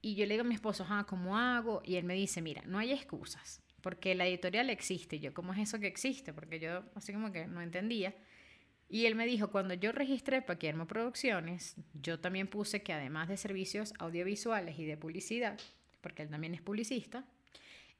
Y 0.00 0.16
yo 0.16 0.26
le 0.26 0.34
digo 0.34 0.44
a 0.44 0.48
mi 0.48 0.54
esposo, 0.54 0.84
ah, 0.88 1.06
¿cómo 1.08 1.38
hago? 1.38 1.82
Y 1.84 1.96
él 1.96 2.04
me 2.04 2.14
dice, 2.14 2.42
mira, 2.42 2.62
no 2.66 2.78
hay 2.78 2.92
excusas, 2.92 3.62
porque 3.80 4.14
la 4.16 4.26
editorial 4.26 4.70
existe. 4.70 5.20
Yo, 5.20 5.32
¿cómo 5.32 5.52
es 5.54 5.60
eso 5.60 5.78
que 5.78 5.86
existe? 5.86 6.32
Porque 6.32 6.58
yo 6.58 6.82
así 6.96 7.12
como 7.12 7.30
que 7.30 7.46
no 7.46 7.62
entendía. 7.62 8.12
Y 8.94 9.06
él 9.06 9.16
me 9.16 9.26
dijo, 9.26 9.50
cuando 9.50 9.74
yo 9.74 9.90
registré 9.90 10.40
Paquiermo 10.40 10.86
Producciones, 10.86 11.74
yo 11.94 12.20
también 12.20 12.46
puse 12.46 12.84
que 12.84 12.92
además 12.92 13.26
de 13.26 13.36
servicios 13.36 13.92
audiovisuales 13.98 14.78
y 14.78 14.84
de 14.84 14.96
publicidad, 14.96 15.58
porque 16.00 16.22
él 16.22 16.30
también 16.30 16.54
es 16.54 16.62
publicista, 16.62 17.24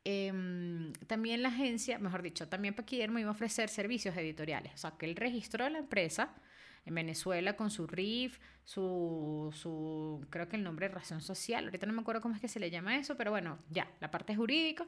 em, 0.05 0.93
también 1.09 1.43
la 1.43 1.49
agencia, 1.49 1.99
mejor 1.99 2.23
dicho, 2.23 2.47
también 2.47 2.75
Paquiermo 2.75 3.19
iba 3.19 3.29
a 3.31 3.33
ofrecer 3.33 3.71
servicios 3.71 4.17
editoriales. 4.17 4.73
O 4.75 4.77
sea, 4.77 4.93
que 4.93 5.07
él 5.07 5.17
registró 5.17 5.69
la 5.69 5.81
empresa 5.81 6.33
en 6.87 6.95
Venezuela 6.95 7.57
con 7.57 7.73
su 7.73 7.89
RIF, 7.89 8.39
su, 8.63 9.51
su, 9.53 10.25
creo 10.31 10.49
que 10.49 10.55
el 10.55 10.63
nombre 10.63 10.87
razón 10.87 11.21
social, 11.21 11.65
ahorita 11.65 11.87
no 11.87 11.93
me 11.93 12.03
acuerdo 12.03 12.21
cómo 12.21 12.37
es 12.37 12.41
que 12.41 12.47
se 12.47 12.61
le 12.61 12.71
llama 12.71 12.97
eso, 12.97 13.17
pero 13.17 13.33
bueno, 13.33 13.59
ya, 13.69 13.91
la 13.99 14.13
parte 14.13 14.37
jurídica 14.37 14.87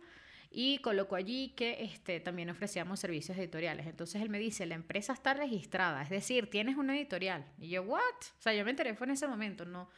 y 0.50 0.78
colocó 0.78 1.16
allí 1.16 1.50
que 1.56 1.84
este, 1.84 2.20
también 2.20 2.50
ofrecíamos 2.50 3.00
servicios 3.00 3.36
editoriales. 3.36 3.86
Entonces 3.86 4.22
él 4.22 4.30
me 4.30 4.38
dice, 4.38 4.66
la 4.66 4.74
empresa 4.74 5.12
está 5.12 5.34
registrada, 5.34 6.02
es 6.02 6.10
decir, 6.10 6.48
tienes 6.50 6.76
una 6.76 6.96
editorial. 6.96 7.44
Y 7.58 7.68
yo, 7.68 7.82
¿what? 7.82 8.00
O 8.00 8.42
sea, 8.42 8.54
yo 8.54 8.64
me 8.64 8.70
enteré 8.70 8.94
fue 8.94 9.06
en 9.06 9.12
ese 9.12 9.26
momento, 9.26 9.64
no, 9.64 9.88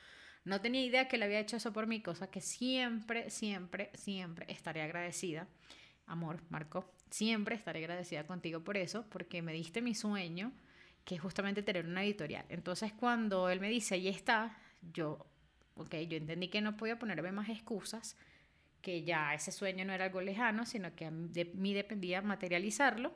no 0.45 0.61
tenía 0.61 0.85
idea 0.85 1.09
que 1.09 1.17
él 1.17 1.23
había 1.23 1.40
hecho 1.40 1.57
eso 1.57 1.73
por 1.73 1.87
mí, 1.87 2.02
cosa 2.02 2.31
que 2.31 2.40
siempre, 2.40 3.31
siempre, 3.31 3.90
siempre 3.95 4.47
estaré 4.49 4.83
agradecida. 4.83 5.47
Amor, 6.07 6.43
Marco, 6.49 6.90
siempre 7.11 7.55
estaré 7.55 7.81
agradecida 7.81 8.26
contigo 8.26 8.64
por 8.64 8.76
eso, 8.76 9.05
porque 9.11 9.43
me 9.43 9.52
diste 9.52 9.83
mi 9.83 9.95
sueño, 9.95 10.52
que 11.05 11.17
es 11.17 11.21
justamente 11.21 11.62
tener 11.62 11.87
una 11.87 12.05
editorial. 12.05 12.45
Entonces 12.49 12.93
cuando 12.93 13.49
él 13.50 13.61
me 13.61 13.69
dice, 13.69 13.95
ahí 13.95 14.09
está, 14.09 14.59
yo 14.93 15.26
¿ok? 15.78 15.95
Yo 16.09 16.17
entendí 16.17 16.49
que 16.49 16.61
no 16.61 16.76
podía 16.76 16.99
ponerme 16.99 17.33
más 17.33 17.49
excusas, 17.49 18.17
que 18.82 19.02
ya 19.02 19.35
ese 19.35 19.52
sueño 19.52 19.85
no 19.85 19.92
era 19.92 20.06
algo 20.06 20.20
lejano, 20.20 20.66
sino 20.66 20.94
que 20.94 21.08
de 21.11 21.47
mí 21.54 21.75
dependía 21.75 22.23
materializarlo. 22.23 23.12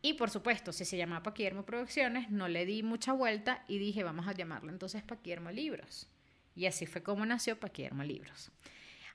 Y 0.00 0.14
por 0.14 0.30
supuesto, 0.30 0.72
si 0.72 0.84
se 0.84 0.96
llamaba 0.96 1.22
Paquiermo 1.22 1.64
Producciones, 1.64 2.30
no 2.30 2.48
le 2.48 2.66
di 2.66 2.82
mucha 2.82 3.12
vuelta 3.12 3.64
y 3.68 3.78
dije, 3.78 4.02
vamos 4.02 4.26
a 4.26 4.32
llamarlo 4.32 4.70
entonces 4.70 5.02
Paquiermo 5.02 5.50
Libros. 5.50 6.08
Y 6.54 6.66
así 6.66 6.86
fue 6.86 7.02
como 7.02 7.24
nació 7.24 7.58
Paquiermo 7.58 8.02
Libros. 8.02 8.50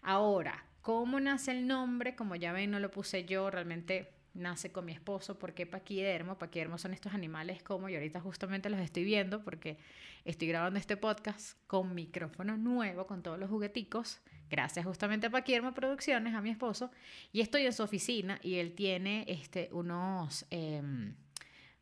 Ahora, 0.02 0.66
¿cómo 0.82 1.20
nace 1.20 1.52
el 1.52 1.68
nombre? 1.68 2.16
Como 2.16 2.36
ya 2.36 2.54
ven, 2.54 2.72
no 2.72 2.80
lo 2.80 2.90
puse 2.90 3.26
yo, 3.26 3.52
realmente 3.52 4.17
nace 4.38 4.72
con 4.72 4.86
mi 4.86 4.92
esposo. 4.92 5.38
¿Por 5.38 5.54
qué 5.54 5.66
paquidermo? 5.66 6.38
Paquidermo 6.38 6.78
son 6.78 6.94
estos 6.94 7.14
animales 7.14 7.62
como, 7.64 7.90
y 7.90 7.96
ahorita 7.96 8.20
justamente 8.20 8.70
los 8.70 8.80
estoy 8.80 9.04
viendo 9.04 9.44
porque 9.44 9.78
estoy 10.26 10.48
grabando 10.48 10.80
este 10.80 10.98
podcast 10.98 11.58
con 11.68 11.94
micrófono 11.96 12.58
nuevo, 12.58 13.08
con 13.08 13.24
todos 13.24 13.40
los 13.40 13.50
jugueticos, 13.50 14.22
gracias 14.50 14.86
justamente 14.86 15.28
a 15.28 15.30
Paquidermo 15.30 15.74
Producciones, 15.74 16.34
a 16.34 16.42
mi 16.42 16.50
esposo, 16.50 16.92
y 17.32 17.42
estoy 17.42 17.66
en 17.66 17.74
su 17.74 17.84
oficina 17.84 18.40
y 18.44 18.56
él 18.56 18.74
tiene 18.74 19.26
este, 19.28 19.70
unos... 19.72 20.46
Em, 20.50 21.16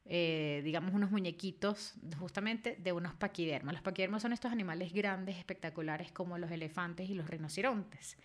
eh, 0.07 0.61
digamos, 0.63 0.93
unos 0.93 1.09
muñequitos 1.09 1.95
justamente 2.19 2.75
de 2.79 2.91
unos 2.91 3.15
paquidermos. 3.15 3.73
Los 3.73 3.81
paquidermos 3.81 4.21
son 4.21 4.33
estos 4.33 4.51
animales 4.51 4.93
grandes, 4.93 5.35
espectaculares, 5.35 6.11
como 6.11 6.37
los 6.37 6.51
elefantes 6.51 7.09
y 7.09 7.15
los 7.15 7.27
rinocerontes. 7.27 8.15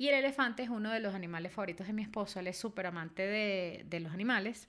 Y 0.00 0.08
el 0.08 0.14
elefante 0.14 0.62
es 0.62 0.70
uno 0.70 0.90
de 0.90 0.98
los 0.98 1.14
animales 1.14 1.52
favoritos 1.52 1.86
de 1.86 1.92
mi 1.92 2.00
esposo, 2.00 2.40
él 2.40 2.46
es 2.46 2.56
súper 2.56 2.86
amante 2.86 3.20
de, 3.20 3.84
de 3.86 4.00
los 4.00 4.14
animales. 4.14 4.66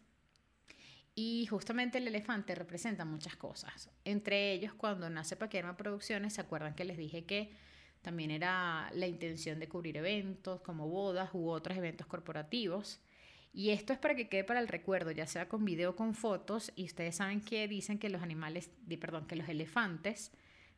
Y 1.16 1.46
justamente 1.46 2.00
el 2.00 2.08
elefante 2.10 2.54
representa 2.54 3.06
muchas 3.06 3.38
cosas. 3.38 3.90
Entre 4.04 4.52
ellos, 4.52 4.74
cuando 4.74 5.10
nace 5.10 5.38
Paquierma 5.38 5.78
Producciones, 5.78 6.34
¿se 6.34 6.42
acuerdan 6.42 6.76
que 6.76 6.84
les 6.84 6.98
dije 6.98 7.24
que 7.24 7.54
también 8.02 8.30
era 8.30 8.92
la 8.94 9.08
intención 9.08 9.58
de 9.62 9.70
cubrir 9.70 9.96
eventos 9.96 10.60
como 10.60 10.90
bodas 10.90 11.30
u 11.32 11.48
otros 11.48 11.78
eventos 11.78 12.08
corporativos? 12.08 13.00
Y 13.54 13.70
esto 13.70 13.94
es 13.94 14.00
para 14.00 14.16
que 14.16 14.28
quede 14.28 14.44
para 14.44 14.60
el 14.60 14.68
recuerdo, 14.68 15.12
ya 15.12 15.28
sea 15.28 15.48
con 15.48 15.64
video 15.64 15.92
o 15.92 15.96
con 15.96 16.14
fotos. 16.14 16.74
Y 16.76 16.84
ustedes 16.84 17.16
saben 17.16 17.40
que 17.40 17.70
dicen 17.70 18.00
que 18.00 18.10
los 18.10 18.22
animales, 18.22 18.70
perdón, 19.00 19.28
que 19.28 19.38
los 19.38 19.48
elefantes 19.48 20.34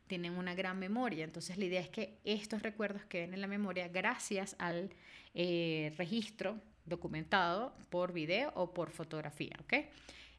tienen 0.06 0.34
una 0.34 0.54
gran 0.54 0.78
memoria. 0.78 1.24
Entonces 1.24 1.56
la 1.58 1.64
idea 1.64 1.80
es 1.80 1.88
que 1.88 2.18
estos 2.24 2.62
recuerdos 2.62 3.04
queden 3.04 3.34
en 3.34 3.40
la 3.40 3.46
memoria 3.46 3.88
gracias 3.88 4.56
al 4.58 4.90
eh, 5.34 5.92
registro 5.96 6.60
documentado 6.84 7.74
por 7.90 8.12
video 8.12 8.52
o 8.54 8.72
por 8.74 8.90
fotografía, 8.90 9.56
¿ok? 9.60 9.74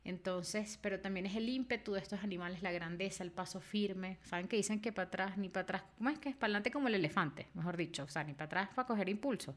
Entonces, 0.03 0.77
pero 0.83 0.99
también 0.99 1.25
es 1.25 1.35
el 1.35 1.49
ímpetu 1.49 1.93
de 1.93 1.99
estos 1.99 2.23
animales, 2.23 2.61
la 2.61 2.71
grandeza, 2.71 3.23
el 3.23 3.31
paso 3.31 3.59
firme. 3.59 4.19
¿Saben 4.21 4.47
que 4.47 4.55
dicen 4.55 4.79
que 4.79 4.93
para 4.93 5.07
atrás 5.07 5.37
ni 5.37 5.49
para 5.49 5.63
atrás? 5.63 5.83
¿Cómo 5.97 6.11
es 6.11 6.19
que 6.19 6.29
es 6.29 6.35
para 6.35 6.45
adelante 6.49 6.69
como 6.69 6.87
el 6.87 6.95
elefante? 6.95 7.47
Mejor 7.55 7.75
dicho, 7.75 8.03
o 8.03 8.07
sea, 8.07 8.23
ni 8.23 8.33
para 8.33 8.45
atrás 8.45 8.69
para 8.75 8.87
coger 8.87 9.09
impulso. 9.09 9.55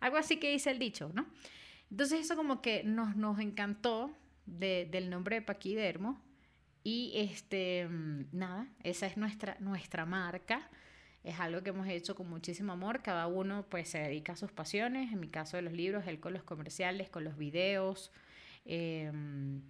Algo 0.00 0.16
así 0.16 0.38
que 0.38 0.50
dice 0.50 0.72
el 0.72 0.80
dicho, 0.80 1.12
¿no? 1.14 1.26
Entonces 1.88 2.20
eso 2.20 2.34
como 2.34 2.60
que 2.60 2.82
nos, 2.82 3.14
nos 3.14 3.38
encantó 3.38 4.10
del 4.44 5.08
nombre 5.08 5.36
de 5.36 5.42
Paquidermo 5.42 6.20
y 6.86 7.10
este, 7.16 7.88
mm, 7.88 8.26
nada, 8.30 8.68
esa 8.84 9.08
es 9.08 9.16
nuestra, 9.16 9.56
nuestra 9.58 10.06
marca. 10.06 10.70
Es 11.24 11.40
algo 11.40 11.60
que 11.64 11.70
hemos 11.70 11.88
hecho 11.88 12.14
con 12.14 12.30
muchísimo 12.30 12.74
amor. 12.74 13.02
Cada 13.02 13.26
uno 13.26 13.66
pues 13.68 13.88
se 13.88 13.98
dedica 13.98 14.34
a 14.34 14.36
sus 14.36 14.52
pasiones. 14.52 15.12
En 15.12 15.18
mi 15.18 15.26
caso 15.26 15.56
de 15.56 15.64
los 15.64 15.72
libros, 15.72 16.06
él 16.06 16.20
con 16.20 16.32
los 16.32 16.44
comerciales, 16.44 17.10
con 17.10 17.24
los 17.24 17.36
videos. 17.36 18.12
Em, 18.64 19.62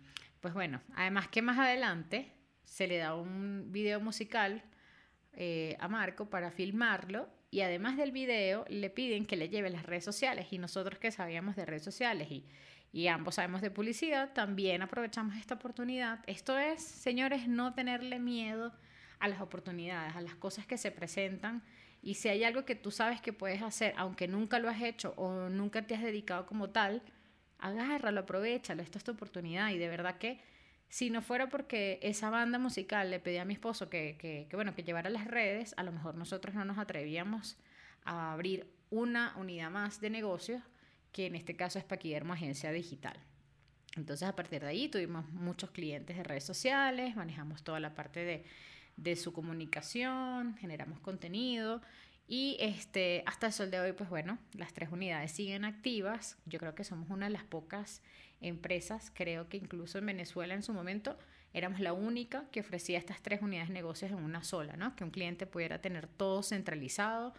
pues 0.42 0.52
bueno, 0.52 0.82
además 0.94 1.28
que 1.28 1.40
más 1.40 1.58
adelante 1.58 2.32
se 2.64 2.86
le 2.86 2.98
da 2.98 3.14
un 3.14 3.72
video 3.72 3.98
musical 3.98 4.62
eh, 5.32 5.74
a 5.80 5.88
Marco 5.88 6.28
para 6.28 6.50
filmarlo 6.50 7.30
y 7.50 7.62
además 7.62 7.96
del 7.96 8.12
video 8.12 8.66
le 8.68 8.90
piden 8.90 9.24
que 9.24 9.36
le 9.36 9.48
lleve 9.48 9.70
las 9.70 9.86
redes 9.86 10.04
sociales 10.04 10.48
y 10.50 10.58
nosotros 10.58 10.98
que 10.98 11.10
sabíamos 11.10 11.56
de 11.56 11.64
redes 11.64 11.82
sociales 11.82 12.30
y 12.30 12.44
y 12.92 13.08
ambos 13.08 13.34
sabemos 13.34 13.60
de 13.60 13.70
publicidad, 13.70 14.32
también 14.32 14.82
aprovechamos 14.82 15.36
esta 15.36 15.54
oportunidad. 15.54 16.20
Esto 16.26 16.58
es, 16.58 16.82
señores, 16.82 17.48
no 17.48 17.74
tenerle 17.74 18.18
miedo 18.18 18.72
a 19.18 19.28
las 19.28 19.40
oportunidades, 19.40 20.16
a 20.16 20.20
las 20.20 20.34
cosas 20.34 20.66
que 20.66 20.78
se 20.78 20.90
presentan. 20.90 21.62
Y 22.02 22.14
si 22.14 22.28
hay 22.28 22.44
algo 22.44 22.64
que 22.64 22.74
tú 22.74 22.90
sabes 22.90 23.20
que 23.20 23.32
puedes 23.32 23.62
hacer, 23.62 23.94
aunque 23.96 24.28
nunca 24.28 24.58
lo 24.58 24.68
has 24.68 24.80
hecho 24.80 25.12
o 25.16 25.48
nunca 25.48 25.86
te 25.86 25.94
has 25.94 26.02
dedicado 26.02 26.46
como 26.46 26.70
tal, 26.70 27.02
agárralo, 27.58 28.20
aprovechalo, 28.20 28.82
esta 28.82 28.98
es 28.98 29.04
tu 29.04 29.12
oportunidad. 29.12 29.70
Y 29.70 29.78
de 29.78 29.88
verdad 29.88 30.18
que 30.18 30.40
si 30.88 31.10
no 31.10 31.20
fuera 31.20 31.48
porque 31.48 31.98
esa 32.02 32.30
banda 32.30 32.58
musical 32.58 33.10
le 33.10 33.18
pedía 33.18 33.42
a 33.42 33.44
mi 33.44 33.54
esposo 33.54 33.90
que, 33.90 34.16
que, 34.18 34.46
que, 34.48 34.56
bueno, 34.56 34.74
que 34.74 34.84
llevara 34.84 35.10
las 35.10 35.26
redes, 35.26 35.74
a 35.76 35.82
lo 35.82 35.92
mejor 35.92 36.14
nosotros 36.14 36.54
no 36.54 36.64
nos 36.64 36.78
atrevíamos 36.78 37.58
a 38.04 38.32
abrir 38.32 38.72
una 38.90 39.34
unidad 39.36 39.70
más 39.70 40.00
de 40.00 40.10
negocios 40.10 40.62
que 41.16 41.24
en 41.24 41.34
este 41.34 41.56
caso 41.56 41.78
es 41.78 41.84
Paquidermo 41.86 42.34
Agencia 42.34 42.70
Digital. 42.70 43.16
Entonces 43.96 44.28
a 44.28 44.36
partir 44.36 44.60
de 44.60 44.68
ahí 44.68 44.90
tuvimos 44.90 45.26
muchos 45.30 45.70
clientes 45.70 46.14
de 46.14 46.22
redes 46.22 46.44
sociales, 46.44 47.16
manejamos 47.16 47.64
toda 47.64 47.80
la 47.80 47.94
parte 47.94 48.20
de, 48.20 48.44
de 48.98 49.16
su 49.16 49.32
comunicación, 49.32 50.58
generamos 50.58 51.00
contenido 51.00 51.80
y 52.28 52.58
este, 52.60 53.22
hasta 53.24 53.46
el 53.46 53.54
sol 53.54 53.70
de 53.70 53.80
hoy, 53.80 53.94
pues 53.94 54.10
bueno, 54.10 54.36
las 54.52 54.74
tres 54.74 54.92
unidades 54.92 55.32
siguen 55.32 55.64
activas. 55.64 56.36
Yo 56.44 56.58
creo 56.58 56.74
que 56.74 56.84
somos 56.84 57.08
una 57.08 57.24
de 57.28 57.32
las 57.32 57.44
pocas 57.44 58.02
empresas, 58.42 59.10
creo 59.14 59.48
que 59.48 59.56
incluso 59.56 59.96
en 59.96 60.04
Venezuela 60.04 60.52
en 60.52 60.62
su 60.62 60.74
momento 60.74 61.16
éramos 61.54 61.80
la 61.80 61.94
única 61.94 62.44
que 62.50 62.60
ofrecía 62.60 62.98
estas 62.98 63.22
tres 63.22 63.40
unidades 63.40 63.68
de 63.68 63.74
negocios 63.74 64.10
en 64.10 64.18
una 64.18 64.44
sola, 64.44 64.76
¿no? 64.76 64.94
Que 64.94 65.04
un 65.04 65.10
cliente 65.10 65.46
pudiera 65.46 65.80
tener 65.80 66.08
todo 66.08 66.42
centralizado, 66.42 67.32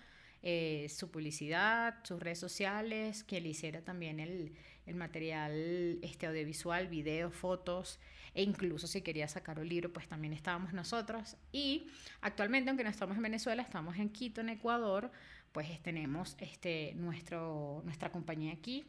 eh, 0.43 0.87
su 0.89 1.09
publicidad, 1.09 1.95
sus 2.03 2.19
redes 2.19 2.39
sociales, 2.39 3.23
que 3.23 3.41
le 3.41 3.49
hiciera 3.49 3.81
también 3.81 4.19
el, 4.19 4.53
el 4.85 4.95
material 4.95 5.99
este, 6.01 6.27
audiovisual, 6.27 6.87
video, 6.87 7.31
fotos, 7.31 7.99
e 8.33 8.43
incluso 8.43 8.87
si 8.87 9.01
quería 9.01 9.27
sacar 9.27 9.59
un 9.59 9.67
libro, 9.67 9.91
pues 9.91 10.07
también 10.07 10.33
estábamos 10.33 10.73
nosotros. 10.73 11.35
Y 11.51 11.87
actualmente, 12.21 12.69
aunque 12.69 12.83
no 12.83 12.89
estamos 12.89 13.17
en 13.17 13.23
Venezuela, 13.23 13.61
estamos 13.61 13.97
en 13.97 14.09
Quito, 14.09 14.41
en 14.41 14.49
Ecuador, 14.49 15.11
pues 15.51 15.81
tenemos 15.81 16.37
este, 16.39 16.93
nuestro, 16.95 17.81
nuestra 17.83 18.11
compañía 18.11 18.53
aquí. 18.53 18.85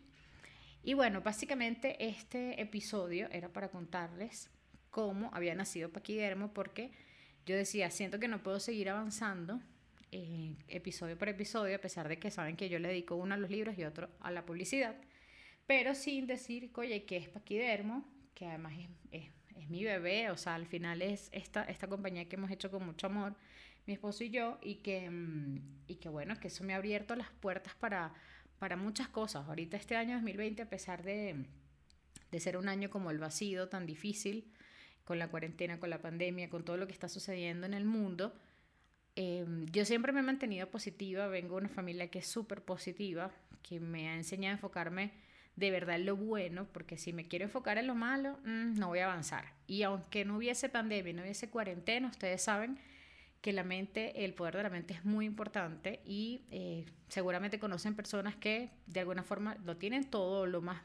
Y 0.83 0.95
bueno, 0.95 1.23
básicamente 1.23 2.09
este 2.09 2.61
episodio 2.61 3.29
era 3.31 3.53
para 3.53 3.71
contarles 3.71 4.51
cómo 4.91 5.31
había 5.33 5.55
nacido 5.55 5.91
Paquidermo, 5.91 6.53
porque 6.53 6.93
yo 7.47 7.57
decía, 7.57 7.91
siento 7.91 8.21
que 8.21 8.29
no 8.29 8.43
puedo 8.43 8.61
seguir 8.61 8.91
avanzando 8.91 9.61
eh, 10.11 10.57
episodio 10.69 11.19
por 11.19 11.29
episodio, 11.29 11.77
a 11.77 11.81
pesar 11.81 12.09
de 12.09 12.19
que 12.19 12.31
saben 12.31 12.57
que 12.57 12.69
yo 12.69 12.79
le 12.79 12.89
dedico 12.89 13.17
uno 13.17 13.35
a 13.35 13.37
los 13.37 13.51
libros 13.51 13.77
y 13.79 13.85
otro 13.85 14.09
a 14.21 14.31
la 14.31 14.47
publicidad, 14.47 14.97
pero 15.67 15.95
sin 15.95 16.27
decir, 16.27 16.71
oye, 16.77 17.05
que 17.05 17.19
es 17.19 17.29
Paquidermo, 17.29 18.09
que 18.35 18.47
además 18.47 18.73
es, 19.11 19.31
es, 19.55 19.69
mi 19.69 19.85
bebé, 19.85 20.31
o 20.31 20.37
sea, 20.39 20.55
al 20.55 20.67
final 20.67 21.03
es 21.03 21.29
esta, 21.33 21.65
esta 21.65 21.89
compañía 21.89 22.27
que 22.27 22.37
hemos 22.37 22.51
hecho 22.51 22.71
con 22.71 22.87
mucho 22.87 23.09
amor, 23.09 23.37
mi 23.85 23.93
esposo 23.93 24.25
y 24.25 24.31
yo, 24.31 24.59
y 24.63 24.77
que, 24.77 25.11
mm, 25.11 25.85
y 25.89 25.97
que 25.97 26.09
bueno, 26.09 26.39
que 26.41 26.49
eso 26.49 26.65
me 26.65 26.73
ha 26.73 26.77
abierto 26.77 27.15
las 27.17 27.31
puertas 27.31 27.75
para, 27.75 28.15
para 28.59 28.77
muchas 28.77 29.09
cosas. 29.09 29.47
Ahorita 29.47 29.77
este 29.77 29.97
año 29.97 30.15
2020, 30.15 30.63
a 30.63 30.71
pesar 30.71 31.03
de, 31.03 31.45
de 32.31 32.41
ser 32.41 32.57
un 32.57 32.69
año 32.69 32.89
como 32.89 33.11
el 33.11 33.19
vacío, 33.19 33.69
tan 33.69 33.85
difícil, 33.85 34.51
con 35.05 35.19
la 35.19 35.29
cuarentena, 35.29 35.79
con 35.79 35.91
la 35.91 36.01
pandemia, 36.01 36.49
con 36.49 36.65
todo 36.65 36.77
lo 36.77 36.87
que 36.87 36.93
está 36.93 37.09
sucediendo 37.09 37.67
en 37.67 37.75
el 37.75 37.85
mundo, 37.85 38.35
Em, 39.21 39.67
yo 39.73 39.85
siempre 39.85 40.13
me 40.13 40.21
he 40.21 40.23
mantenido 40.23 40.71
positiva, 40.71 41.27
vengo 41.27 41.57
de 41.57 41.63
una 41.63 41.69
familia 41.69 42.07
que 42.09 42.21
es 42.21 42.27
súper 42.29 42.63
positiva, 42.63 43.33
que 43.65 43.81
me 43.81 44.09
ha 44.09 44.15
enseñado 44.15 44.53
a 44.53 44.59
enfocarme 44.59 45.11
de 45.57 45.73
verdad 45.73 45.97
en 45.97 46.07
lo 46.07 46.15
bueno, 46.15 46.69
porque 46.73 46.97
si 46.97 47.13
me 47.13 47.27
quiero 47.27 47.45
enfocar 47.45 47.79
en 47.79 47.89
lo 47.89 47.97
malo, 47.97 48.39
mm, 48.45 48.79
no 48.79 48.87
voy 48.87 49.01
a 49.01 49.07
avanzar. 49.07 49.55
Y 49.67 49.83
aunque 49.83 50.25
no 50.25 50.37
hubiese 50.37 50.69
pandemia, 50.69 51.15
no 51.15 51.23
hubiese 51.23 51.51
cuarentena, 51.51 52.07
ustedes 52.07 52.43
saben 52.43 52.79
que 53.41 53.53
la 53.53 53.65
mente, 53.65 54.25
el 54.25 54.35
poder 54.35 54.57
de 54.57 54.63
la 54.63 54.71
mente 54.71 54.95
es 54.95 55.05
muy 55.05 55.27
importante 55.27 55.99
y 56.05 56.43
eh, 56.53 56.87
seguramente 57.09 57.59
conocen 57.59 57.97
personas 57.97 58.37
que 58.37 58.71
de 58.87 59.01
alguna 59.01 59.25
forma 59.25 59.57
lo 59.65 59.77
tienen 59.77 60.05
todo, 60.05 60.47
lo 60.47 60.61
más 60.61 60.81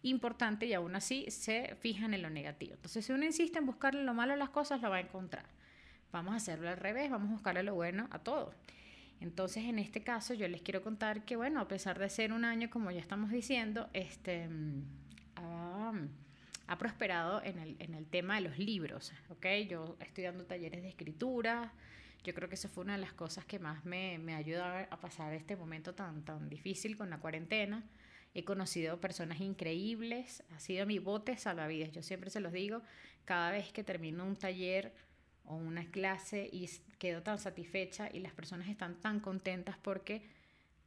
importante 0.00 0.64
y 0.64 0.72
aún 0.72 0.96
así 0.96 1.26
se 1.30 1.76
fijan 1.80 2.14
en 2.14 2.22
lo 2.22 2.30
negativo. 2.30 2.76
Entonces, 2.76 3.04
si 3.04 3.12
uno 3.12 3.26
insiste 3.26 3.58
en 3.58 3.66
buscarle 3.66 4.04
lo 4.04 4.14
malo 4.14 4.32
a 4.32 4.36
las 4.36 4.48
cosas, 4.48 4.80
lo 4.80 4.88
va 4.88 4.96
a 4.96 5.00
encontrar. 5.00 5.44
Vamos 6.14 6.34
a 6.34 6.36
hacerlo 6.36 6.68
al 6.68 6.76
revés, 6.76 7.10
vamos 7.10 7.28
a 7.28 7.32
buscarle 7.32 7.64
lo 7.64 7.74
bueno 7.74 8.06
a 8.12 8.20
todo. 8.20 8.54
Entonces, 9.20 9.64
en 9.64 9.80
este 9.80 10.04
caso, 10.04 10.32
yo 10.32 10.46
les 10.46 10.62
quiero 10.62 10.80
contar 10.80 11.24
que, 11.24 11.34
bueno, 11.34 11.58
a 11.58 11.66
pesar 11.66 11.98
de 11.98 12.08
ser 12.08 12.32
un 12.32 12.44
año, 12.44 12.70
como 12.70 12.92
ya 12.92 13.00
estamos 13.00 13.32
diciendo, 13.32 13.90
este, 13.92 14.48
ha, 15.34 15.92
ha 16.68 16.78
prosperado 16.78 17.42
en 17.42 17.58
el, 17.58 17.76
en 17.80 17.94
el, 17.94 18.06
tema 18.06 18.36
de 18.36 18.42
los 18.42 18.60
libros, 18.60 19.12
¿ok? 19.28 19.44
Yo 19.68 19.96
estoy 19.98 20.22
dando 20.22 20.44
talleres 20.44 20.82
de 20.82 20.88
escritura, 20.88 21.72
yo 22.22 22.32
creo 22.32 22.48
que 22.48 22.54
eso 22.54 22.68
fue 22.68 22.84
una 22.84 22.92
de 22.92 23.00
las 23.00 23.12
cosas 23.12 23.44
que 23.44 23.58
más 23.58 23.84
me, 23.84 24.16
me 24.18 24.36
ayuda 24.36 24.86
a 24.88 25.00
pasar 25.00 25.34
este 25.34 25.56
momento 25.56 25.96
tan, 25.96 26.24
tan 26.24 26.48
difícil 26.48 26.96
con 26.96 27.10
la 27.10 27.18
cuarentena. 27.18 27.82
He 28.34 28.44
conocido 28.44 29.00
personas 29.00 29.40
increíbles, 29.40 30.44
ha 30.54 30.60
sido 30.60 30.86
mi 30.86 31.00
bote 31.00 31.36
salvavidas, 31.36 31.90
yo 31.90 32.04
siempre 32.04 32.30
se 32.30 32.38
los 32.38 32.52
digo, 32.52 32.82
cada 33.24 33.50
vez 33.50 33.72
que 33.72 33.82
termino 33.82 34.24
un 34.24 34.36
taller 34.36 34.92
o 35.44 35.56
una 35.56 35.84
clase 35.90 36.48
y 36.50 36.68
quedo 36.98 37.22
tan 37.22 37.38
satisfecha 37.38 38.08
y 38.12 38.20
las 38.20 38.32
personas 38.32 38.68
están 38.68 39.00
tan 39.00 39.20
contentas 39.20 39.76
porque 39.82 40.22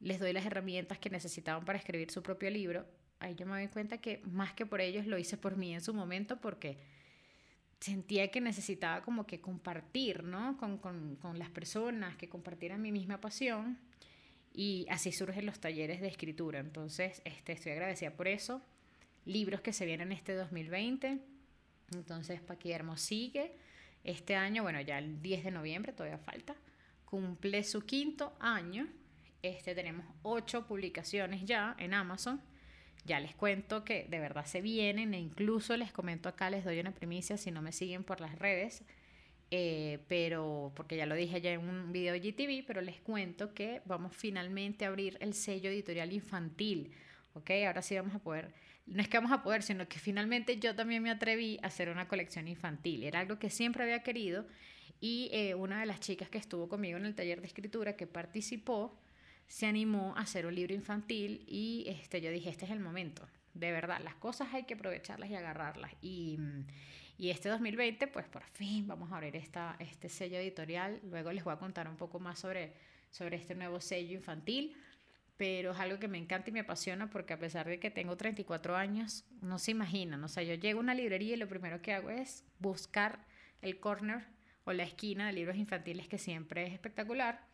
les 0.00 0.20
doy 0.20 0.32
las 0.32 0.46
herramientas 0.46 0.98
que 0.98 1.10
necesitaban 1.10 1.64
para 1.64 1.78
escribir 1.78 2.10
su 2.10 2.22
propio 2.22 2.50
libro, 2.50 2.86
ahí 3.20 3.34
yo 3.34 3.46
me 3.46 3.58
doy 3.58 3.68
cuenta 3.68 3.98
que 3.98 4.20
más 4.24 4.52
que 4.52 4.66
por 4.66 4.80
ellos 4.80 5.06
lo 5.06 5.18
hice 5.18 5.36
por 5.36 5.56
mí 5.56 5.74
en 5.74 5.80
su 5.80 5.92
momento 5.94 6.40
porque 6.40 6.78
sentía 7.80 8.30
que 8.30 8.40
necesitaba 8.40 9.02
como 9.02 9.26
que 9.26 9.40
compartir, 9.40 10.24
¿no? 10.24 10.56
Con, 10.56 10.78
con, 10.78 11.16
con 11.16 11.38
las 11.38 11.50
personas, 11.50 12.16
que 12.16 12.28
compartieran 12.28 12.82
mi 12.82 12.92
misma 12.92 13.20
pasión 13.20 13.78
y 14.52 14.86
así 14.90 15.12
surgen 15.12 15.46
los 15.46 15.60
talleres 15.60 16.00
de 16.00 16.08
escritura. 16.08 16.58
Entonces, 16.58 17.22
este, 17.24 17.52
estoy 17.52 17.72
agradecida 17.72 18.10
por 18.10 18.26
eso. 18.26 18.60
Libros 19.24 19.60
que 19.60 19.72
se 19.72 19.86
vienen 19.86 20.10
este 20.10 20.34
2020. 20.34 21.20
Entonces, 21.94 22.40
Paquidermo 22.40 22.96
sigue. 22.96 23.52
Este 24.04 24.36
año, 24.36 24.62
bueno, 24.62 24.80
ya 24.80 24.98
el 24.98 25.20
10 25.20 25.44
de 25.44 25.50
noviembre, 25.50 25.92
todavía 25.92 26.18
falta, 26.18 26.54
cumple 27.04 27.64
su 27.64 27.84
quinto 27.84 28.36
año. 28.40 28.86
Este, 29.42 29.74
tenemos 29.74 30.06
ocho 30.22 30.66
publicaciones 30.66 31.44
ya 31.44 31.74
en 31.78 31.94
Amazon. 31.94 32.40
Ya 33.04 33.20
les 33.20 33.34
cuento 33.34 33.84
que 33.84 34.06
de 34.08 34.18
verdad 34.18 34.44
se 34.44 34.60
vienen 34.60 35.14
e 35.14 35.20
incluso 35.20 35.76
les 35.76 35.92
comento 35.92 36.28
acá, 36.28 36.50
les 36.50 36.64
doy 36.64 36.80
una 36.80 36.92
primicia 36.92 37.36
si 37.36 37.50
no 37.50 37.62
me 37.62 37.72
siguen 37.72 38.04
por 38.04 38.20
las 38.20 38.38
redes. 38.38 38.84
Eh, 39.50 40.00
pero 40.08 40.72
porque 40.76 40.96
ya 40.96 41.06
lo 41.06 41.14
dije 41.14 41.40
ya 41.40 41.52
en 41.52 41.66
un 41.66 41.92
video 41.92 42.12
de 42.12 42.20
GTV, 42.20 42.66
pero 42.66 42.82
les 42.82 43.00
cuento 43.00 43.54
que 43.54 43.80
vamos 43.86 44.14
finalmente 44.14 44.84
a 44.84 44.88
abrir 44.88 45.16
el 45.20 45.32
sello 45.32 45.70
editorial 45.70 46.12
infantil. 46.12 46.92
¿ok? 47.34 47.50
Ahora 47.66 47.82
sí 47.82 47.96
vamos 47.96 48.14
a 48.14 48.18
poder, 48.18 48.52
no 48.90 49.02
es 49.02 49.08
que 49.08 49.18
vamos 49.18 49.32
a 49.32 49.42
poder, 49.42 49.62
sino 49.62 49.86
que 49.88 49.98
finalmente 49.98 50.58
yo 50.58 50.74
también 50.74 51.02
me 51.02 51.10
atreví 51.10 51.58
a 51.62 51.66
hacer 51.66 51.88
una 51.88 52.08
colección 52.08 52.48
infantil. 52.48 53.04
Era 53.04 53.20
algo 53.20 53.38
que 53.38 53.50
siempre 53.50 53.82
había 53.82 54.02
querido 54.02 54.46
y 55.00 55.28
eh, 55.32 55.54
una 55.54 55.80
de 55.80 55.86
las 55.86 56.00
chicas 56.00 56.28
que 56.28 56.38
estuvo 56.38 56.68
conmigo 56.68 56.98
en 56.98 57.06
el 57.06 57.14
taller 57.14 57.40
de 57.40 57.46
escritura 57.46 57.96
que 57.96 58.06
participó 58.06 58.98
se 59.46 59.66
animó 59.66 60.14
a 60.16 60.20
hacer 60.20 60.46
un 60.46 60.54
libro 60.54 60.74
infantil 60.74 61.44
y 61.46 61.84
este, 61.88 62.20
yo 62.20 62.30
dije, 62.30 62.50
este 62.50 62.64
es 62.64 62.70
el 62.70 62.80
momento. 62.80 63.26
De 63.54 63.72
verdad, 63.72 64.00
las 64.02 64.14
cosas 64.14 64.52
hay 64.52 64.64
que 64.64 64.74
aprovecharlas 64.74 65.30
y 65.30 65.34
agarrarlas. 65.34 65.92
Y, 66.02 66.38
y 67.16 67.30
este 67.30 67.48
2020, 67.48 68.06
pues 68.08 68.26
por 68.26 68.44
fin 68.44 68.86
vamos 68.86 69.10
a 69.10 69.16
abrir 69.16 69.36
esta, 69.36 69.76
este 69.78 70.08
sello 70.08 70.38
editorial. 70.38 71.00
Luego 71.04 71.32
les 71.32 71.44
voy 71.44 71.54
a 71.54 71.56
contar 71.56 71.88
un 71.88 71.96
poco 71.96 72.20
más 72.20 72.38
sobre, 72.38 72.74
sobre 73.10 73.36
este 73.36 73.54
nuevo 73.54 73.80
sello 73.80 74.14
infantil. 74.14 74.76
Pero 75.38 75.72
es 75.72 75.78
algo 75.78 75.98
que 75.98 76.08
me 76.08 76.18
encanta 76.18 76.50
y 76.50 76.52
me 76.52 76.60
apasiona 76.60 77.08
porque 77.08 77.32
a 77.32 77.38
pesar 77.38 77.66
de 77.66 77.80
que 77.80 77.90
tengo 77.90 78.16
34 78.16 78.76
años, 78.76 79.24
no 79.40 79.58
se 79.58 79.70
imaginan. 79.70 80.22
O 80.24 80.28
sea, 80.28 80.42
yo 80.42 80.54
llego 80.54 80.80
a 80.80 80.82
una 80.82 80.94
librería 80.94 81.34
y 81.34 81.38
lo 81.38 81.48
primero 81.48 81.80
que 81.80 81.94
hago 81.94 82.10
es 82.10 82.44
buscar 82.58 83.24
el 83.62 83.80
corner 83.80 84.26
o 84.64 84.72
la 84.74 84.82
esquina 84.82 85.26
de 85.28 85.32
libros 85.32 85.56
infantiles 85.56 86.08
que 86.08 86.18
siempre 86.18 86.66
es 86.66 86.74
espectacular 86.74 87.48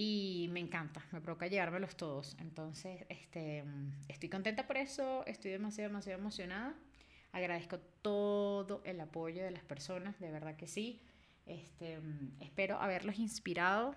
y 0.00 0.48
me 0.52 0.60
encanta, 0.60 1.04
me 1.10 1.20
provoca 1.20 1.48
llevármelos 1.48 1.96
todos. 1.96 2.36
Entonces, 2.38 3.04
este, 3.08 3.64
estoy 4.06 4.28
contenta 4.28 4.64
por 4.64 4.76
eso, 4.76 5.26
estoy 5.26 5.50
demasiado, 5.50 5.90
demasiado 5.90 6.20
emocionada. 6.20 6.76
Agradezco 7.32 7.80
todo 8.00 8.80
el 8.84 9.00
apoyo 9.00 9.42
de 9.42 9.50
las 9.50 9.64
personas, 9.64 10.20
de 10.20 10.30
verdad 10.30 10.54
que 10.54 10.68
sí. 10.68 11.02
Este, 11.46 11.98
espero 12.38 12.80
haberlos 12.80 13.18
inspirado. 13.18 13.96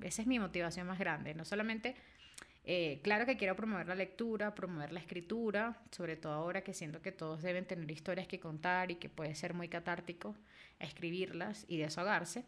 Esa 0.00 0.22
es 0.22 0.26
mi 0.26 0.38
motivación 0.38 0.86
más 0.86 0.98
grande. 0.98 1.34
No 1.34 1.44
solamente, 1.44 1.96
eh, 2.64 3.00
claro 3.02 3.26
que 3.26 3.36
quiero 3.36 3.56
promover 3.56 3.88
la 3.88 3.94
lectura, 3.94 4.54
promover 4.54 4.92
la 4.92 5.00
escritura, 5.00 5.82
sobre 5.90 6.16
todo 6.16 6.32
ahora 6.32 6.62
que 6.62 6.74
siento 6.74 7.02
que 7.02 7.10
todos 7.10 7.42
deben 7.42 7.66
tener 7.66 7.90
historias 7.90 8.28
que 8.28 8.38
contar 8.38 8.90
y 8.90 8.96
que 8.96 9.08
puede 9.08 9.34
ser 9.34 9.52
muy 9.54 9.68
catártico 9.68 10.36
escribirlas 10.78 11.64
y 11.68 11.78
desahogarse. 11.78 12.44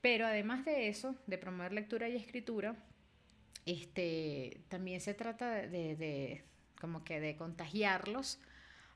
Pero 0.00 0.26
además 0.26 0.64
de 0.64 0.88
eso, 0.88 1.16
de 1.26 1.38
promover 1.38 1.72
lectura 1.72 2.08
y 2.08 2.16
escritura, 2.16 2.76
este, 3.66 4.60
también 4.68 5.00
se 5.00 5.14
trata 5.14 5.50
de, 5.54 5.96
de 5.96 6.44
como 6.80 7.04
que 7.04 7.20
de 7.20 7.36
contagiarlos 7.36 8.38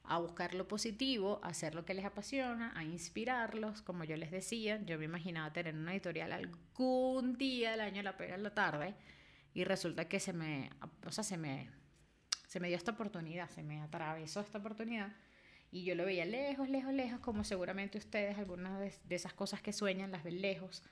a 0.05 0.19
buscar 0.19 0.55
lo 0.55 0.67
positivo, 0.67 1.41
a 1.43 1.49
hacer 1.49 1.75
lo 1.75 1.85
que 1.85 1.95
les 1.95 2.05
apasiona, 2.05 2.73
a 2.75 2.85
inspirarlos. 2.85 3.83
Como 3.83 4.05
yo 4.05 4.17
les 4.17 4.31
decía, 4.31 4.81
yo 4.85 4.99
me 4.99 5.05
imaginaba 5.05 5.53
tener 5.53 5.75
una 5.75 5.93
editorial 5.93 6.33
algún 6.33 7.37
día 7.37 7.73
del 7.73 7.83
año, 7.83 8.03
la 8.03 8.17
pega 8.17 8.35
en 8.35 8.43
la 8.43 8.55
tarde, 8.55 8.95
y 9.55 9.65
resulta 9.65 10.09
que 10.09 10.21
se 10.21 10.33
me, 10.33 10.71
o 11.07 11.13
sea, 11.13 11.25
se 11.25 11.37
me, 11.37 11.71
se 12.47 12.61
me 12.61 12.69
dio 12.69 12.77
esta 12.77 12.93
oportunidad, 12.93 13.49
se 13.51 13.63
me 13.63 13.81
atravesó 13.81 14.41
esta 14.41 14.59
oportunidad, 14.59 15.13
y 15.71 15.85
yo 15.85 15.95
lo 15.95 16.05
veía 16.05 16.25
lejos, 16.25 16.69
lejos, 16.69 16.93
lejos, 16.93 17.21
como 17.21 17.45
seguramente 17.45 17.99
ustedes 17.99 18.39
algunas 18.39 18.81
de, 18.81 18.95
de 19.05 19.15
esas 19.15 19.35
cosas 19.35 19.61
que 19.61 19.73
sueñan 19.73 20.11
las 20.11 20.25
ven 20.25 20.41
lejos 20.41 20.83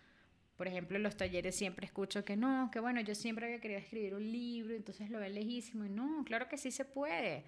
por 0.56 0.68
ejemplo, 0.68 0.96
en 0.96 1.02
los 1.02 1.16
talleres 1.16 1.54
siempre 1.54 1.84
escucho 1.84 2.24
que 2.24 2.36
no, 2.36 2.70
que 2.72 2.80
bueno, 2.80 3.00
yo 3.02 3.14
siempre 3.14 3.46
había 3.46 3.60
querido 3.60 3.78
escribir 3.78 4.14
un 4.14 4.32
libro, 4.32 4.74
entonces 4.74 5.10
lo 5.10 5.18
ve 5.20 5.28
lejísimo. 5.28 5.84
Y 5.84 5.90
no, 5.90 6.24
claro 6.24 6.48
que 6.48 6.56
sí 6.56 6.70
se 6.70 6.86
puede. 6.86 7.44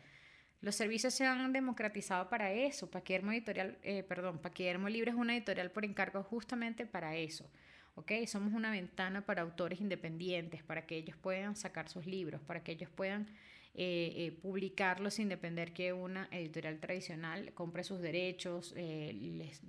Los 0.60 0.74
servicios 0.74 1.14
se 1.14 1.24
han 1.24 1.52
democratizado 1.52 2.28
para 2.28 2.52
eso. 2.52 2.90
Paquidermo 2.90 3.32
Editorial, 3.32 3.78
eh, 3.82 4.02
perdón, 4.02 4.40
Paquidermo 4.40 4.88
Libre 4.88 5.12
es 5.12 5.16
una 5.16 5.34
editorial 5.34 5.70
por 5.70 5.84
encargo 5.84 6.22
justamente 6.22 6.84
para 6.84 7.16
eso. 7.16 7.50
¿Ok? 7.98 8.12
Somos 8.26 8.52
una 8.52 8.70
ventana 8.70 9.26
para 9.26 9.42
autores 9.42 9.80
independientes, 9.80 10.62
para 10.62 10.86
que 10.86 10.96
ellos 10.96 11.16
puedan 11.16 11.56
sacar 11.56 11.88
sus 11.88 12.06
libros, 12.06 12.40
para 12.40 12.62
que 12.62 12.72
ellos 12.72 12.90
puedan 12.90 13.26
eh, 13.74 14.12
eh, 14.16 14.38
publicarlos 14.42 15.14
sin 15.14 15.28
depender 15.28 15.72
que 15.72 15.92
una 15.92 16.28
editorial 16.30 16.80
tradicional 16.80 17.52
compre 17.54 17.84
sus 17.84 18.00
derechos, 18.00 18.74
les 18.76 19.62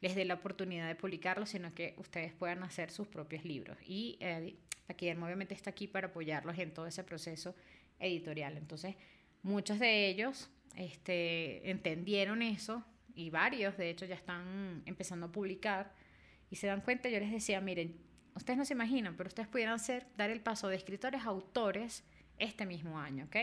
les 0.00 0.14
dé 0.14 0.24
la 0.24 0.34
oportunidad 0.34 0.88
de 0.88 0.94
publicarlo, 0.94 1.46
sino 1.46 1.74
que 1.74 1.94
ustedes 1.98 2.32
puedan 2.32 2.62
hacer 2.62 2.90
sus 2.90 3.06
propios 3.06 3.44
libros. 3.44 3.76
Y 3.86 4.16
eh, 4.20 4.56
Paquidermo 4.86 5.26
obviamente 5.26 5.54
está 5.54 5.70
aquí 5.70 5.86
para 5.86 6.08
apoyarlos 6.08 6.58
en 6.58 6.72
todo 6.72 6.86
ese 6.86 7.04
proceso 7.04 7.54
editorial. 7.98 8.56
Entonces, 8.56 8.96
muchos 9.42 9.78
de 9.78 10.08
ellos 10.08 10.48
este, 10.76 11.70
entendieron 11.70 12.42
eso 12.42 12.82
y 13.14 13.30
varios, 13.30 13.76
de 13.76 13.90
hecho, 13.90 14.06
ya 14.06 14.14
están 14.14 14.82
empezando 14.86 15.26
a 15.26 15.32
publicar 15.32 15.92
y 16.50 16.56
se 16.56 16.66
dan 16.66 16.80
cuenta, 16.80 17.08
yo 17.08 17.20
les 17.20 17.30
decía, 17.30 17.60
miren, 17.60 17.96
ustedes 18.34 18.58
no 18.58 18.64
se 18.64 18.74
imaginan, 18.74 19.16
pero 19.16 19.28
ustedes 19.28 19.48
pudieran 19.48 19.78
ser, 19.78 20.06
dar 20.16 20.30
el 20.30 20.40
paso 20.40 20.68
de 20.68 20.76
escritores 20.76 21.22
a 21.22 21.26
autores 21.26 22.04
este 22.38 22.66
mismo 22.66 22.98
año, 22.98 23.26
¿ok? 23.26 23.36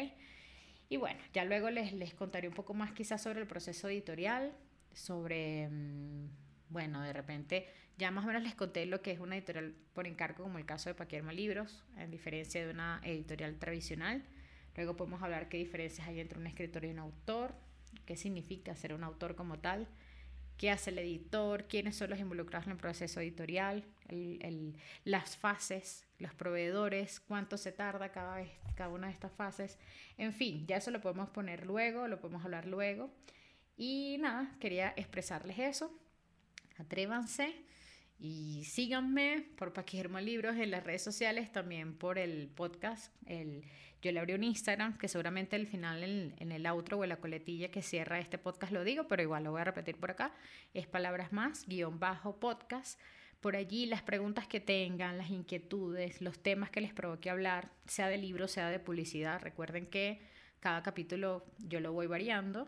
Y 0.90 0.98
bueno, 0.98 1.20
ya 1.34 1.46
luego 1.46 1.70
les, 1.70 1.94
les 1.94 2.14
contaré 2.14 2.48
un 2.48 2.54
poco 2.54 2.74
más 2.74 2.92
quizás 2.92 3.22
sobre 3.22 3.42
el 3.42 3.48
proceso 3.48 3.90
editorial, 3.90 4.54
sobre... 4.94 5.70
Mm, 5.70 6.30
bueno, 6.70 7.02
de 7.02 7.14
repente 7.14 7.68
ya 7.98 8.12
más 8.12 8.26
o 8.26 8.28
menos 8.28 8.44
les 8.44 8.54
conté 8.54 8.86
lo 8.86 9.02
que 9.02 9.12
es 9.12 9.20
una 9.20 9.36
editorial 9.36 9.74
por 9.94 10.06
encargo, 10.06 10.44
como 10.44 10.60
el 10.60 10.66
caso 10.66 10.90
de 10.90 10.96
Paquierma 10.96 11.34
Libros, 11.34 11.84
en 11.98 12.12
diferencia 12.12 12.64
de 12.64 12.72
una 12.72 13.02
editorial 13.04 13.58
tradicional. 13.58 14.24
Luego 14.76 14.96
podemos 14.96 15.24
hablar 15.24 15.50
qué 15.50 15.58
diferencias 15.58 16.08
hay 16.08 16.20
entre 16.20 16.38
un 16.38 16.46
escritor 16.46 16.86
y 16.86 16.90
un 16.90 17.00
autor, 17.00 17.56
qué 18.06 18.16
significa 18.16 18.76
ser 18.76 18.94
un 18.94 19.04
autor 19.04 19.36
como 19.36 19.60
tal, 19.60 19.88
qué 20.58 20.72
hace 20.72 20.90
el 20.90 21.00
editor, 21.00 21.68
quiénes 21.68 21.96
son 21.96 22.10
los 22.10 22.20
involucrados 22.20 22.68
en 22.68 22.74
el 22.74 22.78
proceso 22.78 23.20
editorial, 23.20 23.84
las 25.04 25.38
fases, 25.38 26.06
los 26.20 26.34
proveedores, 26.34 27.20
cuánto 27.20 27.58
se 27.58 27.72
tarda 27.72 28.12
cada, 28.12 28.38
vez, 28.38 28.50
cada 28.76 28.90
una 28.90 29.08
de 29.08 29.14
estas 29.14 29.32
fases. 29.32 29.78
En 30.18 30.34
fin, 30.34 30.66
ya 30.68 30.78
eso 30.78 30.92
lo 30.92 31.02
podemos 31.02 31.30
poner 31.30 31.66
luego, 31.66 32.08
lo 32.08 32.20
podemos 32.20 32.44
hablar 32.44 32.66
luego. 32.66 33.12
Y 33.78 34.18
nada, 34.20 34.56
quería 34.60 34.94
expresarles 34.98 35.60
eso 35.60 35.92
atrévanse 36.80 37.54
y 38.20 38.64
síganme 38.66 39.46
por 39.58 39.74
Paquidermo 39.74 40.20
Libros 40.20 40.56
en 40.58 40.72
las 40.72 40.84
redes 40.84 41.04
sociales, 41.04 41.52
también 41.52 41.94
por 41.94 42.18
el 42.18 42.48
podcast. 42.48 43.14
El, 43.28 43.64
yo 44.02 44.12
le 44.12 44.20
abrí 44.20 44.34
un 44.34 44.44
Instagram 44.44 44.98
que 44.98 45.08
seguramente 45.08 45.56
al 45.56 45.68
final 45.68 46.04
en, 46.04 46.34
en, 46.40 46.52
el 46.52 46.66
outro 46.66 46.98
o 46.98 47.04
en 47.04 47.10
la 47.10 47.18
coletilla 47.18 47.70
que 47.70 47.82
cierra 47.82 48.20
este 48.20 48.38
podcast 48.38 48.72
lo 48.72 48.84
digo, 48.84 49.08
pero 49.08 49.22
igual 49.22 49.44
lo 49.44 49.52
voy 49.52 49.62
a 49.62 49.66
repetir 49.66 49.98
por 49.98 50.12
acá. 50.12 50.34
Es 50.74 50.88
palabras 50.88 51.32
más, 51.32 51.68
guion 51.68 52.00
bajo 52.00 52.40
podcast. 52.40 53.00
Por 53.40 53.56
allí 53.56 53.86
las 53.86 54.02
preguntas 54.02 54.48
que 54.48 54.60
tengan, 54.60 55.20
las 55.20 55.30
inquietudes, 55.30 56.22
los 56.22 56.40
temas 56.40 56.72
que 56.72 56.82
les 56.82 56.94
provoque 56.94 57.30
hablar, 57.30 57.70
sea 57.86 58.08
de 58.08 58.18
libro, 58.18 58.48
sea 58.48 58.70
de 58.70 58.80
publicidad. 58.80 59.42
Recuerden 59.42 59.86
que 59.86 60.22
cada 60.60 60.82
capítulo 60.82 61.46
yo 61.60 61.80
lo 61.80 61.94
voy 61.94 62.08
variando 62.08 62.68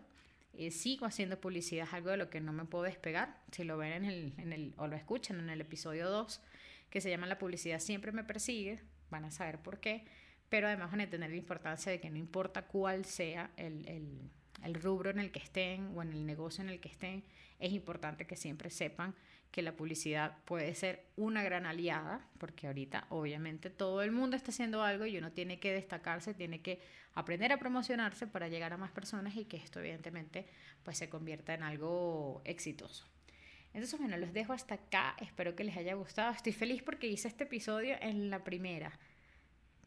eh, 0.60 0.72
sigo 0.72 1.06
haciendo 1.06 1.40
publicidad, 1.40 1.88
es 1.88 1.94
algo 1.94 2.10
de 2.10 2.18
lo 2.18 2.30
que 2.30 2.42
no 2.42 2.52
me 2.52 2.66
puedo 2.66 2.84
despegar. 2.84 3.42
Si 3.52 3.64
lo 3.64 3.78
ven 3.78 3.94
en 3.94 4.06
el, 4.06 4.34
en 4.38 4.52
el, 4.52 4.74
o 4.78 4.88
lo 4.88 4.96
escuchan 4.98 5.40
en 5.40 5.50
el 5.50 5.62
episodio 5.62 6.10
2, 6.10 6.42
que 6.90 7.00
se 7.00 7.10
llama 7.10 7.28
La 7.28 7.40
publicidad 7.40 7.80
siempre 7.80 8.12
me 8.12 8.26
persigue, 8.26 8.82
van 9.10 9.24
a 9.24 9.32
saber 9.32 9.60
por 9.62 9.80
qué, 9.80 10.04
pero 10.50 10.68
además 10.68 10.92
van 10.92 11.00
a 11.00 11.04
entender 11.04 11.30
la 11.30 11.38
importancia 11.38 11.92
de 11.92 12.02
que 12.02 12.10
no 12.10 12.18
importa 12.18 12.68
cuál 12.68 13.06
sea 13.06 13.52
el, 13.56 13.88
el, 13.88 14.30
el 14.64 14.74
rubro 14.76 15.10
en 15.12 15.20
el 15.20 15.32
que 15.32 15.40
estén 15.40 15.94
o 15.96 16.02
en 16.02 16.12
el 16.12 16.26
negocio 16.26 16.62
en 16.62 16.70
el 16.70 16.82
que 16.82 16.90
estén, 16.90 17.24
es 17.60 17.72
importante 17.72 18.28
que 18.28 18.36
siempre 18.36 18.70
sepan 18.70 19.16
que 19.52 19.62
la 19.62 19.76
publicidad 19.76 20.38
puede 20.46 20.76
ser 20.76 21.06
una 21.16 21.44
gran 21.44 21.66
aliada, 21.66 22.28
porque 22.38 22.68
ahorita 22.68 23.08
obviamente 23.10 23.70
todo 23.70 24.02
el 24.04 24.12
mundo 24.12 24.36
está 24.36 24.52
haciendo 24.52 24.84
algo 24.84 25.06
y 25.06 25.18
uno 25.18 25.32
tiene 25.32 25.60
que 25.60 25.74
destacarse, 25.74 26.34
tiene 26.34 26.62
que 26.62 26.80
aprender 27.14 27.52
a 27.52 27.58
promocionarse 27.58 28.28
para 28.28 28.48
llegar 28.48 28.74
a 28.74 28.78
más 28.78 28.92
personas 28.92 29.36
y 29.36 29.46
que 29.46 29.58
esto 29.58 29.80
evidentemente 29.80 30.46
pues 30.84 30.98
se 30.98 31.10
convierta 31.10 31.54
en 31.54 31.64
algo 31.64 32.42
exitoso. 32.46 33.06
Entonces, 33.74 34.00
bueno, 34.00 34.18
los 34.18 34.34
dejo 34.34 34.54
hasta 34.54 34.76
acá. 34.76 35.16
Espero 35.20 35.56
que 35.56 35.64
les 35.64 35.78
haya 35.78 35.94
gustado. 35.94 36.32
Estoy 36.32 36.54
feliz 36.54 36.82
porque 36.82 37.08
hice 37.08 37.28
este 37.28 37.44
episodio 37.44 37.96
en 38.02 38.30
la 38.30 38.44
primera. 38.44 39.00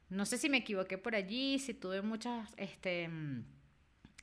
No 0.09 0.27
sé 0.27 0.39
si 0.39 0.49
me 0.49 0.59
equivoqué 0.59 0.99
por 0.99 1.15
allí, 1.15 1.59
si 1.59 1.75
tuve 1.75 2.03
muchas, 2.03 2.53
este, 2.57 3.09
mm, 3.09 3.45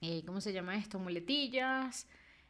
eh, 0.02 0.24
¿cómo 0.26 0.40
se 0.40 0.54
llama 0.54 0.78
esto? 0.78 1.00
Muletillas. 1.00 2.08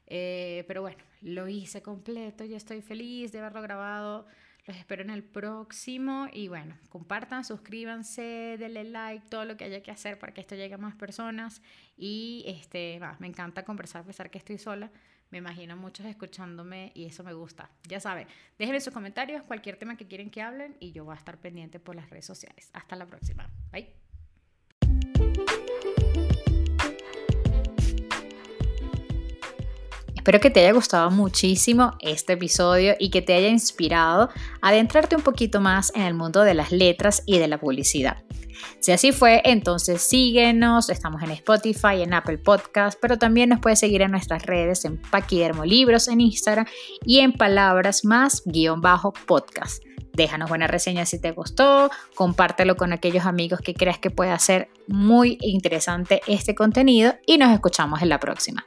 Eh, 0.09 0.65
pero 0.67 0.81
bueno, 0.81 0.97
lo 1.21 1.47
hice 1.47 1.81
completo. 1.81 2.43
Ya 2.43 2.57
estoy 2.57 2.81
feliz 2.81 3.31
de 3.31 3.39
haberlo 3.39 3.61
grabado. 3.61 4.27
Los 4.65 4.77
espero 4.77 5.01
en 5.01 5.09
el 5.09 5.23
próximo 5.23 6.27
y 6.31 6.47
bueno, 6.47 6.77
compartan, 6.89 7.43
suscríbanse, 7.43 8.55
denle 8.59 8.83
like, 8.83 9.25
todo 9.27 9.45
lo 9.45 9.57
que 9.57 9.63
haya 9.63 9.81
que 9.81 9.89
hacer 9.89 10.19
para 10.19 10.31
que 10.31 10.41
esto 10.41 10.55
llegue 10.55 10.75
a 10.75 10.77
más 10.77 10.93
personas 10.93 11.63
y 11.97 12.43
este, 12.45 12.99
me 13.17 13.25
encanta 13.25 13.65
conversar 13.65 14.03
a 14.03 14.05
pesar 14.05 14.29
que 14.29 14.37
estoy 14.37 14.59
sola. 14.59 14.91
Me 15.31 15.39
imagino 15.39 15.75
muchos 15.75 16.05
escuchándome 16.05 16.91
y 16.93 17.05
eso 17.05 17.23
me 17.23 17.33
gusta. 17.33 17.71
Ya 17.87 17.99
saben, 17.99 18.27
déjenme 18.59 18.79
sus 18.79 18.93
comentarios 18.93 19.41
cualquier 19.43 19.77
tema 19.77 19.95
que 19.95 20.07
quieren 20.07 20.29
que 20.29 20.41
hablen 20.41 20.75
y 20.79 20.91
yo 20.91 21.05
voy 21.05 21.15
a 21.15 21.17
estar 21.17 21.39
pendiente 21.39 21.79
por 21.79 21.95
las 21.95 22.09
redes 22.09 22.25
sociales. 22.25 22.69
Hasta 22.73 22.95
la 22.95 23.07
próxima. 23.07 23.49
Bye. 23.71 23.89
Espero 30.19 30.41
que 30.41 30.49
te 30.49 30.59
haya 30.59 30.73
gustado 30.73 31.09
muchísimo 31.11 31.93
este 32.01 32.33
episodio 32.33 32.93
y 32.99 33.09
que 33.09 33.21
te 33.21 33.33
haya 33.33 33.47
inspirado 33.47 34.29
a 34.61 34.67
adentrarte 34.67 35.15
un 35.15 35.21
poquito 35.21 35.61
más 35.61 35.93
en 35.95 36.01
el 36.01 36.13
mundo 36.13 36.41
de 36.41 36.53
las 36.53 36.73
letras 36.73 37.23
y 37.25 37.37
de 37.37 37.47
la 37.47 37.57
publicidad. 37.57 38.17
Si 38.81 38.91
así 38.91 39.13
fue, 39.13 39.41
entonces 39.45 40.01
síguenos, 40.01 40.89
estamos 40.89 41.23
en 41.23 41.31
Spotify, 41.31 42.01
en 42.01 42.13
Apple 42.13 42.37
Podcast, 42.37 42.99
pero 43.01 43.17
también 43.17 43.47
nos 43.47 43.61
puedes 43.61 43.79
seguir 43.79 44.01
en 44.01 44.11
nuestras 44.11 44.45
redes 44.45 44.83
en 44.83 45.01
Paquidermo 45.01 45.63
Libros 45.63 46.09
en 46.09 46.19
Instagram 46.19 46.65
y 47.05 47.19
en 47.19 47.31
Palabras 47.31 48.03
Más 48.03 48.43
guion 48.45 48.81
bajo 48.81 49.13
podcast. 49.13 49.81
Déjanos 50.11 50.49
buena 50.49 50.67
reseña 50.67 51.05
si 51.05 51.21
te 51.21 51.31
gustó, 51.31 51.89
compártelo 52.13 52.75
con 52.75 52.91
aquellos 52.91 53.25
amigos 53.25 53.61
que 53.61 53.73
creas 53.73 53.99
que 53.99 54.11
pueda 54.11 54.37
ser 54.37 54.67
muy 54.85 55.37
interesante 55.39 56.19
este 56.27 56.55
contenido 56.55 57.13
y 57.25 57.37
nos 57.37 57.53
escuchamos 57.53 58.01
en 58.01 58.09
la 58.09 58.19
próxima. 58.19 58.65